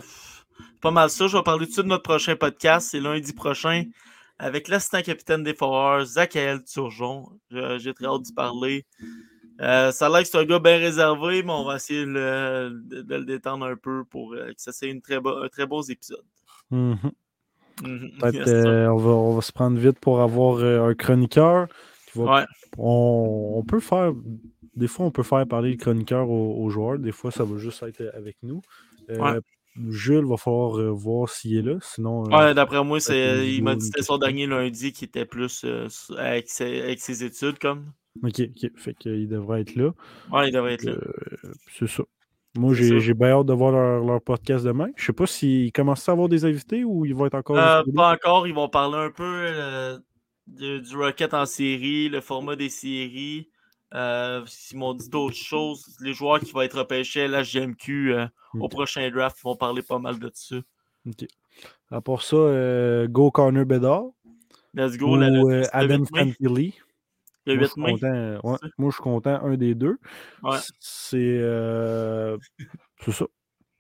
[0.82, 1.28] pas mal ça.
[1.28, 2.90] Je vais parler tout de notre prochain podcast.
[2.92, 3.86] C'est lundi prochain
[4.38, 7.26] avec l'assistant capitaine des Foreurs, Zachael Turgeon.
[7.52, 8.86] J'ai très hâte d'y parler.
[9.62, 12.72] Euh, ça a l'air que c'est un gars bien réservé, mais on va essayer le-
[12.86, 15.66] de, de le détendre un peu pour euh, que ça soit une très un très
[15.68, 16.24] beau épisode.
[16.72, 16.98] Mhm.
[17.84, 18.12] Mhm.
[18.34, 18.54] Yes, sir.
[18.68, 21.68] euh, on, va, on va se prendre vite pour avoir un chroniqueur.
[22.12, 22.46] qui va- Ouais.
[22.78, 24.12] on, on peut faire.
[24.76, 26.98] Des fois, on peut faire parler le chroniqueur aux, aux joueurs.
[27.00, 28.62] Des fois, ça va juste être avec nous.
[29.10, 29.40] Euh, Ouais.
[29.90, 31.78] Jules va falloir euh, voir s'il est là.
[31.82, 35.26] Sinon, euh, d'après moi, c'est, il m'a dit que c'était son dernier lundi qui était
[35.26, 37.92] plus euh, avec, ses, avec ses études, comme.
[38.24, 38.72] ok, ok.
[38.78, 39.90] Fait qu'il devrait être là.
[40.32, 40.92] Ouais, il devrait être là.
[40.92, 42.04] Euh, c'est ça.
[42.56, 44.90] Moi, j'ai bien hâte de voir leur, leur podcast demain.
[44.96, 47.58] Je sais pas s'ils commencent à avoir des invités ou ils vont être encore.
[47.58, 49.98] Euh, pas encore, ils vont parler un peu euh,
[50.46, 53.50] de- du Rocket en série, le format des séries.
[53.94, 55.96] Euh, ils m'ont dit d'autres choses.
[56.02, 58.26] Les joueurs qui vont être repêchés à la GMQ euh,
[58.60, 60.56] au prochain draft vont parler pas mal de ça.
[61.08, 61.26] Ok.
[61.92, 64.06] À part ça, euh, Go Corner Bedard
[64.74, 65.12] Let's go.
[65.14, 66.32] ou la- la- euh, le Adam 8 mai.
[66.40, 66.74] Fantilli.
[67.46, 68.74] Moi, 8 je suis content, ouais, c'est ça?
[68.78, 69.98] moi, je suis content, un des deux.
[70.42, 70.58] Ouais.
[70.80, 71.40] C'est
[73.12, 73.26] ça.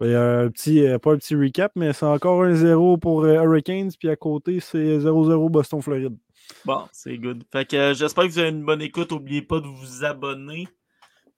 [0.02, 3.26] Il y a un petit, pas un petit recap, mais c'est encore un 0 pour
[3.26, 6.18] Hurricanes, puis à côté, c'est 0-0 Boston-Floride.
[6.66, 7.44] Bon, c'est good.
[7.52, 9.12] Fait que euh, j'espère que vous avez une bonne écoute.
[9.12, 10.68] N'oubliez pas de vous abonner.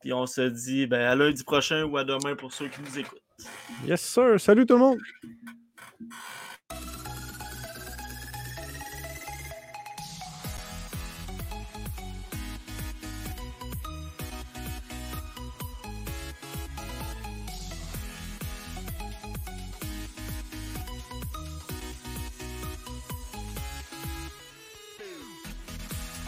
[0.01, 2.99] Puis on se dit ben, à lundi prochain ou à demain pour ceux qui nous
[2.99, 3.22] écoutent.
[3.86, 4.39] Yes, sir.
[4.39, 4.99] Salut tout le monde!